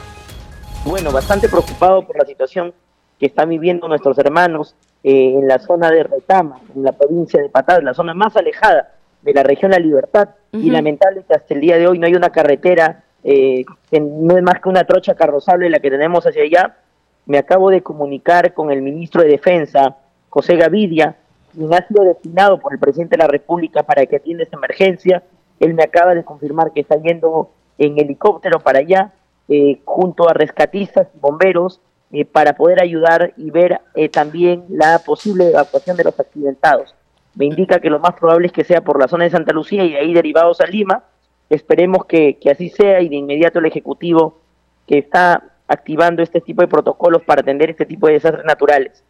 Bueno, 0.86 1.12
bastante 1.12 1.50
preocupado 1.50 2.08
por 2.08 2.18
la 2.18 2.26
situación 2.26 2.74
que 3.20 3.26
están 3.26 3.50
viviendo 3.50 3.90
nuestros 3.90 4.18
hermanos 4.18 4.74
eh, 5.04 5.34
en 5.40 5.48
la 5.48 5.60
zona 5.60 5.90
de 5.90 6.04
Retama, 6.04 6.60
en 6.76 6.84
la 6.84 6.92
provincia 6.92 7.42
de 7.42 7.50
Patás, 7.50 7.84
la 7.84 7.94
zona 7.94 8.14
más 8.14 8.36
alejada 8.36 8.94
de 9.22 9.34
la 9.34 9.44
región 9.44 9.72
La 9.72 9.80
Libertad. 9.80 10.30
Y 10.52 10.70
lamentable 10.70 11.24
que 11.26 11.34
hasta 11.34 11.54
el 11.54 11.62
día 11.62 11.78
de 11.78 11.88
hoy 11.88 11.98
no 11.98 12.06
hay 12.08 12.14
una 12.14 12.30
carretera, 12.30 13.04
eh, 13.24 13.64
que 13.90 14.00
no 14.00 14.36
es 14.36 14.44
más 14.44 14.60
que 14.60 14.68
una 14.68 14.84
trocha 14.84 15.16
carrozable 15.16 15.70
la 15.70 15.80
que 15.80 15.90
tenemos 15.90 16.26
hacia 16.26 16.44
allá. 16.44 16.78
Me 17.26 17.38
acabo 17.38 17.70
de 17.70 17.82
comunicar 17.82 18.54
con 18.54 18.70
el 18.72 18.82
ministro 18.82 19.22
de 19.22 19.30
Defensa, 19.30 19.98
José 20.30 20.58
Gavidia, 20.58 21.16
quien 21.54 21.74
ha 21.74 21.88
sido 21.88 22.04
destinado 22.04 22.60
por 22.60 22.74
el 22.74 22.80
presidente 22.80 23.16
de 23.16 23.24
la 23.24 23.28
República 23.28 23.84
para 23.84 24.06
que 24.06 24.18
atienda 24.18 24.44
esta 24.44 24.58
emergencia. 24.58 25.24
Él 25.60 25.74
me 25.74 25.84
acaba 25.84 26.16
de 26.16 26.24
confirmar 26.24 26.74
que 26.74 26.82
está 26.82 26.96
yendo 27.02 27.52
en 27.78 27.98
helicóptero 27.98 28.60
para 28.60 28.80
allá, 28.80 29.14
eh, 29.48 29.80
junto 29.86 30.30
a 30.30 30.34
rescatistas 30.34 31.08
y 31.16 31.20
bomberos, 31.20 31.80
eh, 32.14 32.26
para 32.26 32.58
poder 32.58 32.82
ayudar 32.82 33.34
y 33.38 33.52
ver 33.52 33.80
eh, 33.96 34.10
también 34.10 34.66
la 34.68 35.00
posible 35.00 35.48
evacuación 35.48 35.96
de 35.96 36.04
los 36.04 36.20
accidentados. 36.20 36.94
Me 37.36 37.46
indica 37.46 37.80
que 37.80 37.90
lo 37.90 38.00
más 38.00 38.16
probable 38.16 38.48
es 38.48 38.54
que 38.54 38.66
sea 38.66 38.82
por 38.82 39.00
la 39.00 39.08
zona 39.08 39.24
de 39.24 39.30
Santa 39.30 39.54
Lucía 39.54 39.86
y 39.86 39.92
de 39.92 40.00
ahí 40.00 40.14
derivados 40.14 40.60
a 40.60 40.66
Lima. 40.66 41.06
Esperemos 41.50 42.06
que, 42.06 42.38
así 42.52 42.70
sea 42.70 43.02
y 43.02 43.08
de 43.08 43.16
inmediato 43.16 43.60
el 43.60 43.66
Ejecutivo 43.66 44.40
que 44.88 44.98
está 44.98 45.44
activando 45.70 46.22
este 46.22 46.42
tipo 46.42 46.62
de 46.62 46.68
protocolos 46.68 47.22
para 47.24 47.42
atender 47.42 47.70
este 47.70 47.86
tipo 47.86 48.08
de 48.08 48.14
desastres 48.14 48.46
naturales. 48.46 49.04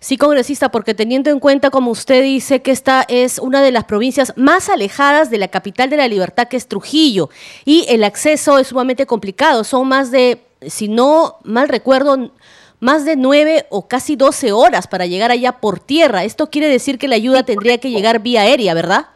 Sí, 0.00 0.16
congresista, 0.16 0.70
porque 0.70 0.94
teniendo 0.94 1.30
en 1.30 1.38
cuenta, 1.38 1.70
como 1.70 1.90
usted 1.90 2.22
dice, 2.22 2.62
que 2.62 2.70
esta 2.70 3.04
es 3.08 3.38
una 3.38 3.62
de 3.62 3.70
las 3.70 3.84
provincias 3.84 4.32
más 4.36 4.70
alejadas 4.70 5.30
de 5.30 5.38
la 5.38 5.48
capital 5.48 5.90
de 5.90 5.98
la 5.98 6.08
libertad, 6.08 6.48
que 6.48 6.56
es 6.56 6.66
Trujillo, 6.66 7.28
y 7.64 7.84
el 7.90 8.04
acceso 8.04 8.58
es 8.58 8.68
sumamente 8.68 9.06
complicado. 9.06 9.64
Son 9.64 9.86
más 9.86 10.10
de 10.10 10.40
si 10.62 10.88
no 10.88 11.36
mal 11.44 11.68
recuerdo, 11.68 12.30
más 12.80 13.04
de 13.04 13.16
nueve 13.16 13.66
o 13.70 13.88
casi 13.88 14.16
doce 14.16 14.52
horas 14.52 14.86
para 14.86 15.06
llegar 15.06 15.30
allá 15.30 15.52
por 15.52 15.80
tierra. 15.80 16.24
Esto 16.24 16.48
quiere 16.48 16.68
decir 16.68 16.98
que 16.98 17.08
la 17.08 17.16
ayuda 17.16 17.42
tendría 17.42 17.78
que 17.78 17.90
llegar 17.90 18.20
vía 18.20 18.42
aérea, 18.42 18.74
¿verdad? 18.74 19.06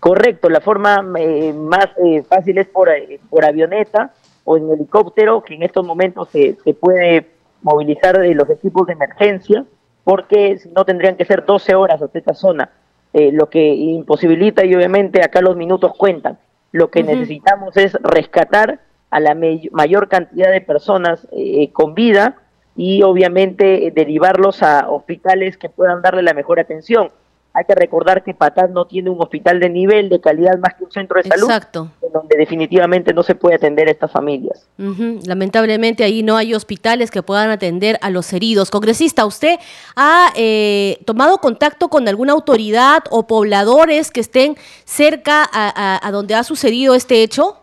Correcto, 0.00 0.50
la 0.50 0.60
forma 0.60 1.02
eh, 1.18 1.52
más 1.54 1.86
eh, 2.04 2.22
fácil 2.28 2.58
es 2.58 2.66
por, 2.66 2.90
eh, 2.90 3.20
por 3.30 3.44
avioneta 3.44 4.12
o 4.44 4.58
en 4.58 4.70
helicóptero, 4.70 5.42
que 5.42 5.54
en 5.54 5.62
estos 5.62 5.86
momentos 5.86 6.28
se, 6.30 6.56
se 6.62 6.74
puede 6.74 7.30
movilizar 7.62 8.18
los 8.18 8.50
equipos 8.50 8.86
de 8.86 8.92
emergencia, 8.92 9.64
porque 10.02 10.58
si 10.58 10.68
no 10.68 10.84
tendrían 10.84 11.16
que 11.16 11.24
ser 11.24 11.46
12 11.46 11.74
horas 11.74 12.02
hasta 12.02 12.18
esta 12.18 12.34
zona, 12.34 12.70
lo 13.14 13.48
que 13.48 13.74
imposibilita 13.74 14.66
y 14.66 14.74
obviamente 14.74 15.22
acá 15.22 15.40
los 15.40 15.56
minutos 15.56 15.92
cuentan. 15.96 16.36
Lo 16.72 16.90
que 16.90 17.02
necesitamos 17.02 17.74
es 17.78 17.94
rescatar 18.02 18.80
a 19.14 19.20
la 19.20 19.36
mayor 19.70 20.08
cantidad 20.08 20.50
de 20.50 20.60
personas 20.60 21.28
eh, 21.30 21.70
con 21.70 21.94
vida 21.94 22.34
y 22.74 23.04
obviamente 23.04 23.86
eh, 23.86 23.92
derivarlos 23.94 24.60
a 24.64 24.90
hospitales 24.90 25.56
que 25.56 25.68
puedan 25.68 26.02
darle 26.02 26.24
la 26.24 26.34
mejor 26.34 26.58
atención. 26.58 27.12
Hay 27.52 27.64
que 27.64 27.76
recordar 27.76 28.24
que 28.24 28.34
Patás 28.34 28.70
no 28.70 28.86
tiene 28.86 29.10
un 29.10 29.22
hospital 29.22 29.60
de 29.60 29.70
nivel, 29.70 30.08
de 30.08 30.20
calidad 30.20 30.58
más 30.58 30.74
que 30.74 30.82
un 30.82 30.90
centro 30.90 31.22
de 31.22 31.28
salud, 31.28 31.44
Exacto. 31.44 31.92
donde 32.12 32.36
definitivamente 32.36 33.14
no 33.14 33.22
se 33.22 33.36
puede 33.36 33.54
atender 33.54 33.86
a 33.86 33.92
estas 33.92 34.10
familias. 34.10 34.66
Lamentablemente 34.76 36.02
ahí 36.02 36.24
no 36.24 36.36
hay 36.36 36.52
hospitales 36.52 37.12
que 37.12 37.22
puedan 37.22 37.50
atender 37.50 38.00
a 38.02 38.10
los 38.10 38.32
heridos. 38.32 38.72
Congresista, 38.72 39.24
¿usted 39.24 39.60
ha 39.94 40.32
eh, 40.34 40.98
tomado 41.04 41.38
contacto 41.38 41.88
con 41.88 42.08
alguna 42.08 42.32
autoridad 42.32 43.04
o 43.12 43.28
pobladores 43.28 44.10
que 44.10 44.18
estén 44.18 44.56
cerca 44.84 45.48
a 45.52 46.10
donde 46.10 46.34
ha 46.34 46.42
sucedido 46.42 46.96
este 46.96 47.22
hecho? 47.22 47.58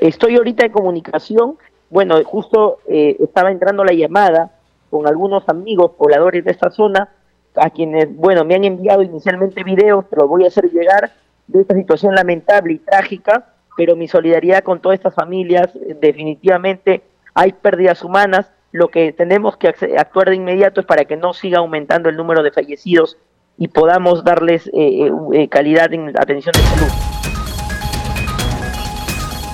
Estoy 0.00 0.36
ahorita 0.36 0.66
en 0.66 0.72
comunicación, 0.72 1.56
bueno, 1.90 2.22
justo 2.24 2.78
eh, 2.88 3.16
estaba 3.20 3.50
entrando 3.50 3.84
la 3.84 3.92
llamada 3.92 4.52
con 4.90 5.06
algunos 5.06 5.48
amigos 5.48 5.92
pobladores 5.92 6.44
de 6.44 6.50
esta 6.50 6.70
zona, 6.70 7.08
a 7.54 7.70
quienes, 7.70 8.14
bueno, 8.14 8.44
me 8.44 8.54
han 8.54 8.64
enviado 8.64 9.02
inicialmente 9.02 9.64
videos, 9.64 10.04
los 10.10 10.28
voy 10.28 10.44
a 10.44 10.48
hacer 10.48 10.70
llegar, 10.70 11.12
de 11.46 11.60
esta 11.60 11.74
situación 11.74 12.14
lamentable 12.14 12.74
y 12.74 12.78
trágica, 12.78 13.54
pero 13.76 13.94
mi 13.94 14.08
solidaridad 14.08 14.64
con 14.64 14.80
todas 14.80 14.98
estas 14.98 15.14
familias, 15.14 15.68
eh, 15.76 15.96
definitivamente 16.00 17.02
hay 17.34 17.52
pérdidas 17.52 18.02
humanas, 18.02 18.50
lo 18.72 18.88
que 18.88 19.12
tenemos 19.12 19.56
que 19.56 19.68
actuar 19.68 20.30
de 20.30 20.36
inmediato 20.36 20.80
es 20.80 20.86
para 20.86 21.04
que 21.04 21.16
no 21.16 21.32
siga 21.32 21.58
aumentando 21.58 22.08
el 22.08 22.16
número 22.16 22.42
de 22.42 22.50
fallecidos 22.50 23.16
y 23.56 23.68
podamos 23.68 24.24
darles 24.24 24.68
eh, 24.74 25.48
calidad 25.48 25.92
en 25.94 26.08
atención 26.18 26.52
de 26.52 26.60
salud. 26.60 27.45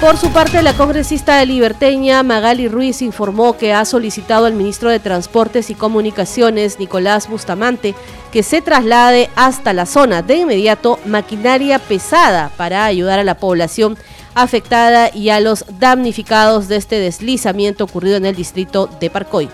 Por 0.03 0.17
su 0.17 0.33
parte, 0.33 0.61
la 0.65 0.73
congresista 0.73 1.45
liberteña 1.45 2.25
Magali 2.25 2.67
Ruiz 2.67 3.03
informó 3.03 3.53
que 3.53 3.73
ha 3.73 3.85
solicitado 3.85 4.47
al 4.47 4.53
ministro 4.53 4.91
de 4.91 4.99
Transportes 4.99 5.71
y 5.71 5.77
Comunicaciones, 5.77 6.81
Nicolás 6.81 7.31
Bustamante, 7.31 7.95
que 8.33 8.43
se 8.43 8.63
traslade 8.63 9.31
hasta 9.37 9.73
la 9.73 9.87
zona 9.87 10.23
de 10.23 10.39
inmediato 10.39 10.99
maquinaria 11.07 11.79
pesada 11.79 12.51
para 12.57 12.85
ayudar 12.85 13.21
a 13.21 13.25
la 13.25 13.37
población 13.37 13.97
afectada 14.35 15.09
y 15.15 15.29
a 15.29 15.39
los 15.39 15.65
damnificados 15.79 16.67
de 16.67 16.79
este 16.79 16.99
deslizamiento 16.99 17.85
ocurrido 17.85 18.17
en 18.17 18.27
el 18.27 18.35
distrito 18.35 18.89
de 18.99 19.09
Parcoy. 19.09 19.49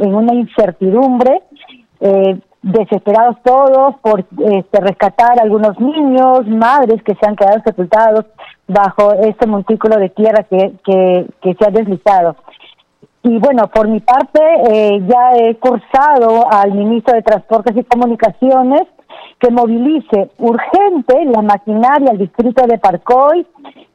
En 0.00 0.14
una 0.14 0.32
incertidumbre, 0.32 1.42
eh, 2.00 2.40
desesperados 2.72 3.36
todos 3.42 3.96
por 4.02 4.20
este, 4.20 4.80
rescatar 4.80 5.38
a 5.38 5.42
algunos 5.42 5.78
niños, 5.80 6.46
madres 6.46 7.02
que 7.02 7.14
se 7.14 7.26
han 7.26 7.36
quedado 7.36 7.60
sepultados 7.64 8.26
bajo 8.66 9.12
este 9.14 9.46
montículo 9.46 9.96
de 9.96 10.10
tierra 10.10 10.44
que, 10.44 10.74
que, 10.84 11.26
que 11.40 11.54
se 11.54 11.66
ha 11.66 11.70
deslizado. 11.70 12.36
Y 13.22 13.38
bueno, 13.38 13.68
por 13.68 13.88
mi 13.88 14.00
parte, 14.00 14.40
eh, 14.70 15.02
ya 15.06 15.36
he 15.36 15.56
cursado 15.56 16.50
al 16.50 16.72
ministro 16.72 17.14
de 17.14 17.22
Transportes 17.22 17.76
y 17.76 17.84
Comunicaciones 17.84 18.82
que 19.40 19.50
movilice 19.50 20.30
urgente 20.38 21.24
la 21.24 21.42
maquinaria 21.42 22.10
al 22.10 22.18
distrito 22.18 22.66
de 22.66 22.78
Parcoy 22.78 23.46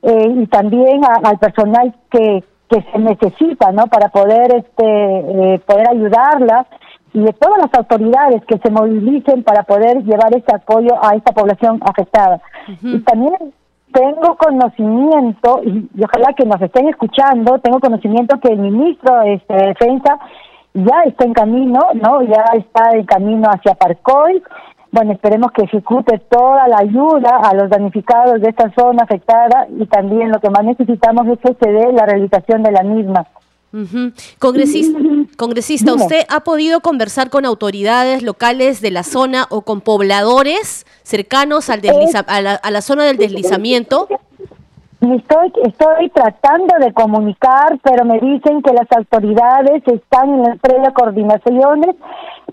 eh, 0.01 0.33
y 0.35 0.47
también 0.47 1.01
al 1.05 1.37
personal 1.37 1.93
que, 2.09 2.43
que 2.69 2.81
se 2.91 2.99
necesita, 2.99 3.71
¿no? 3.71 3.87
Para 3.87 4.09
poder 4.09 4.55
este 4.55 4.85
eh, 4.85 5.61
poder 5.65 5.89
ayudarla 5.89 6.65
y 7.13 7.19
de 7.19 7.33
todas 7.33 7.59
las 7.59 7.73
autoridades 7.75 8.43
que 8.45 8.57
se 8.57 8.71
movilicen 8.71 9.43
para 9.43 9.63
poder 9.63 10.03
llevar 10.03 10.35
ese 10.35 10.55
apoyo 10.55 10.93
a 11.01 11.15
esta 11.15 11.31
población 11.31 11.79
afectada. 11.85 12.41
Y 12.81 12.99
también 13.01 13.53
tengo 13.93 14.35
conocimiento, 14.35 15.61
y, 15.63 15.87
ojalá 16.03 16.33
que 16.33 16.45
nos 16.45 16.59
estén 16.61 16.89
escuchando, 16.89 17.59
tengo 17.59 17.79
conocimiento 17.79 18.39
que 18.39 18.51
el 18.51 18.59
ministro 18.59 19.21
este, 19.21 19.53
de 19.53 19.67
Defensa 19.67 20.17
ya 20.73 21.03
está 21.05 21.25
en 21.25 21.33
camino, 21.33 21.79
¿no? 21.93 22.23
Ya 22.23 22.43
está 22.55 22.91
en 22.93 23.05
camino 23.05 23.47
hacia 23.49 23.75
Parcoy. 23.75 24.41
Bueno, 24.91 25.11
esperemos 25.11 25.51
que 25.51 25.63
ejecute 25.63 26.19
toda 26.29 26.67
la 26.67 26.77
ayuda 26.79 27.37
a 27.43 27.53
los 27.53 27.69
damnificados 27.69 28.41
de 28.41 28.49
esta 28.49 28.71
zona 28.77 29.03
afectada 29.03 29.67
y 29.69 29.85
también 29.85 30.31
lo 30.31 30.39
que 30.39 30.49
más 30.49 30.63
necesitamos 30.63 31.27
es 31.27 31.39
que 31.39 31.53
se 31.63 31.71
dé 31.71 31.93
la 31.93 32.05
realización 32.05 32.63
de 32.63 32.71
la 32.71 32.83
misma. 32.83 33.27
Congresista, 34.37 34.99
congresista 35.37 35.93
¿usted 35.93 36.25
ha 36.29 36.43
podido 36.43 36.81
conversar 36.81 37.31
con 37.31 37.45
autoridades 37.45 38.21
locales 38.21 38.81
de 38.81 38.91
la 38.91 39.03
zona 39.03 39.47
o 39.49 39.63
con 39.63 39.81
pobladores 39.81 40.85
cercanos 41.01 41.69
al 41.69 41.81
a, 42.27 42.41
la, 42.41 42.53
a 42.53 42.71
la 42.71 42.81
zona 42.81 43.03
del 43.05 43.17
deslizamiento? 43.17 44.07
Estoy, 45.11 45.51
estoy 45.63 46.09
tratando 46.11 46.75
de 46.79 46.93
comunicar, 46.93 47.77
pero 47.83 48.05
me 48.05 48.19
dicen 48.21 48.61
que 48.61 48.71
las 48.71 48.89
autoridades 48.95 49.83
están 49.85 50.29
en 50.29 50.81
las 50.81 50.93
coordinaciones, 50.93 51.97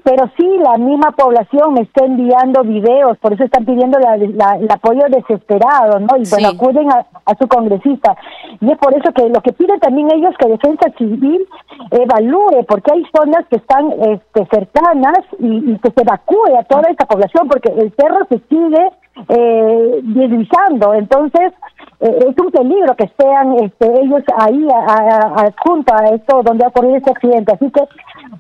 pero 0.03 0.29
sí 0.37 0.49
la 0.59 0.77
misma 0.77 1.13
población 1.13 1.75
me 1.75 1.83
está 1.83 2.05
enviando 2.05 2.63
videos, 2.65 3.19
por 3.19 3.35
eso 3.35 3.45
están 3.45 3.65
pidiendo 3.65 3.99
el 3.99 4.69
apoyo 4.69 5.03
desesperado, 5.11 6.01
¿no? 6.01 6.17
Y 6.17 6.29
bueno, 6.29 6.49
acuden 6.49 6.89
a, 6.91 7.07
su 7.39 7.47
congresista. 7.47 8.17
Y 8.61 8.73
es 8.73 8.79
por 8.79 8.95
eso 8.95 9.13
que 9.13 9.29
lo 9.29 9.41
que 9.43 9.53
piden 9.53 9.79
también 9.79 10.09
ellos 10.13 10.35
que 10.37 10.49
Defensa 10.49 10.91
Civil 10.99 11.47
evalúe, 11.93 12.65
porque 12.67 12.93
hay 12.93 13.05
zonas 13.15 13.47
que 13.49 13.57
están 13.57 13.93
este, 13.93 14.45
cercanas 14.47 15.21
y, 15.39 15.73
y 15.73 15.79
que 15.79 15.93
se 15.93 16.03
evacúe 16.03 16.57
a 16.59 16.65
toda 16.65 16.91
esta 16.91 17.07
población, 17.07 17.47
porque 17.47 17.73
el 17.73 17.93
cerro 17.95 18.27
se 18.29 18.41
sigue 18.49 18.91
eh, 19.29 20.01
deslizando. 20.03 20.95
Entonces, 20.95 21.53
eh, 22.01 22.19
es 22.29 22.39
un 22.39 22.51
peligro 22.51 22.95
que 22.97 23.05
estén 23.05 23.65
este, 23.65 24.01
ellos 24.01 24.23
ahí 24.37 24.67
a, 24.73 25.53
junto 25.65 25.95
a 25.95 26.09
esto 26.15 26.43
donde 26.43 26.65
ha 26.65 26.69
ocurrido 26.69 26.97
este 26.97 27.11
accidente. 27.11 27.53
Así 27.53 27.71
que 27.71 27.83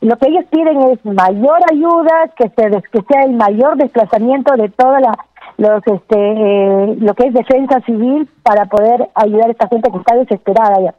lo 0.01 0.17
que 0.17 0.29
ellos 0.29 0.45
piden 0.51 0.83
es 0.91 1.05
mayor 1.05 1.59
ayuda, 1.71 2.31
que 2.37 2.49
se 2.49 2.71
que 2.91 3.03
sea 3.03 3.25
el 3.25 3.35
mayor 3.35 3.77
desplazamiento 3.77 4.55
de 4.57 4.69
toda 4.71 5.01
la 5.01 5.13
los 5.59 5.83
este 5.87 6.17
eh, 6.17 6.97
lo 7.01 7.15
que 7.15 7.27
es 7.27 7.35
defensa 7.35 7.81
civil 7.81 8.29
para 8.43 8.65
poder 8.65 9.11
ayudar 9.15 9.49
a 9.49 9.53
esta 9.53 9.69
gente 9.69 9.91
que 9.91 9.99
está 9.99 10.17
desesperada 10.17 10.81
ya. 10.81 10.95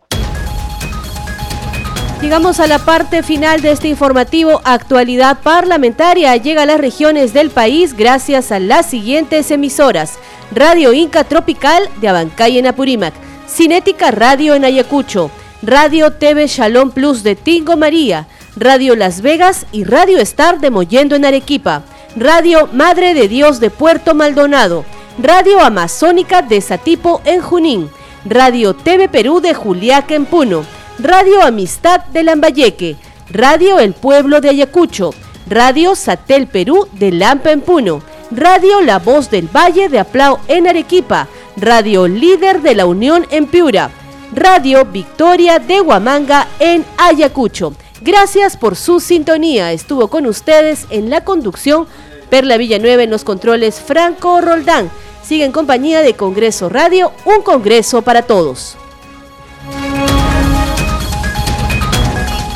Llegamos 2.22 2.60
a 2.60 2.68
la 2.68 2.78
parte 2.78 3.24
final 3.24 3.62
de 3.62 3.72
este 3.72 3.88
informativo. 3.88 4.62
Actualidad 4.64 5.40
Parlamentaria. 5.42 6.36
Llega 6.36 6.62
a 6.62 6.66
las 6.68 6.80
regiones 6.80 7.34
del 7.34 7.50
país 7.50 7.96
gracias 7.96 8.52
a 8.52 8.60
las 8.60 8.86
siguientes 8.86 9.50
emisoras. 9.50 10.20
Radio 10.52 10.94
Inca 10.94 11.24
Tropical 11.24 11.90
de 12.00 12.10
Abancay 12.10 12.60
en 12.60 12.68
Apurímac, 12.68 13.16
Cinética 13.50 14.12
Radio 14.12 14.54
en 14.54 14.66
Ayacucho, 14.66 15.32
Radio 15.64 16.12
TV 16.14 16.46
Shalom 16.46 16.92
Plus 16.92 17.24
de 17.24 17.36
Tingo 17.36 17.76
María, 17.76 18.28
Radio 18.56 18.96
Las 18.96 19.22
Vegas 19.22 19.66
y 19.72 19.84
Radio 19.84 20.20
Star 20.20 20.60
de 20.60 20.70
Mollendo 20.70 21.16
en 21.16 21.26
Arequipa, 21.26 21.82
Radio 22.16 22.68
Madre 22.72 23.16
de 23.16 23.30
Dios 23.30 23.60
de 23.60 23.72
Puerto 23.72 24.14
Maldonado, 24.14 24.86
Radio 25.18 25.60
Amazónica 25.60 26.44
de 26.44 26.62
Satipo 26.62 27.22
en 27.26 27.42
Junín, 27.42 27.90
Radio 28.26 28.76
TV 28.76 29.10
Perú 29.10 29.40
de 29.40 29.56
Juliaca 29.56 30.14
en 30.14 30.26
Puno, 30.26 30.66
Radio 31.02 31.42
Amistad 31.42 32.02
de 32.14 32.22
Lambayeque, 32.22 32.96
Radio 33.32 33.80
El 33.80 33.94
Pueblo 33.94 34.40
de 34.40 34.50
Ayacucho, 34.50 35.16
Radio 35.48 35.96
Satel 35.96 36.46
Perú 36.46 36.88
de 36.92 37.12
Lampa 37.12 37.52
en 37.52 37.62
Puno, 37.62 38.04
Radio 38.30 38.82
La 38.82 39.00
Voz 39.00 39.32
del 39.32 39.48
Valle 39.48 39.90
de 39.90 39.98
Aplau 39.98 40.38
en 40.48 40.68
Arequipa, 40.68 41.28
Radio 41.58 42.08
Líder 42.08 42.62
de 42.62 42.76
la 42.76 42.86
Unión 42.86 43.26
en 43.32 43.48
Piura, 43.48 43.90
Radio 44.32 44.86
Victoria 44.86 45.58
de 45.58 45.82
Huamanga 45.82 46.48
en 46.60 46.86
Ayacucho. 46.98 47.74
Gracias 48.02 48.56
por 48.56 48.76
su 48.76 49.00
sintonía. 49.00 49.72
Estuvo 49.72 50.08
con 50.08 50.28
ustedes 50.28 50.86
en 50.92 51.10
la 51.10 51.24
conducción 51.24 51.88
Perla 52.30 52.58
Villanueva 52.58 53.02
en 53.02 53.10
los 53.10 53.24
controles 53.24 53.82
Franco 53.82 54.40
Roldán. 54.40 54.92
Sigue 55.24 55.46
en 55.46 55.52
compañía 55.52 56.02
de 56.02 56.14
Congreso 56.14 56.70
Radio, 56.70 57.12
un 57.26 57.42
Congreso 57.42 58.04
para 58.04 58.22
todos. 58.22 58.78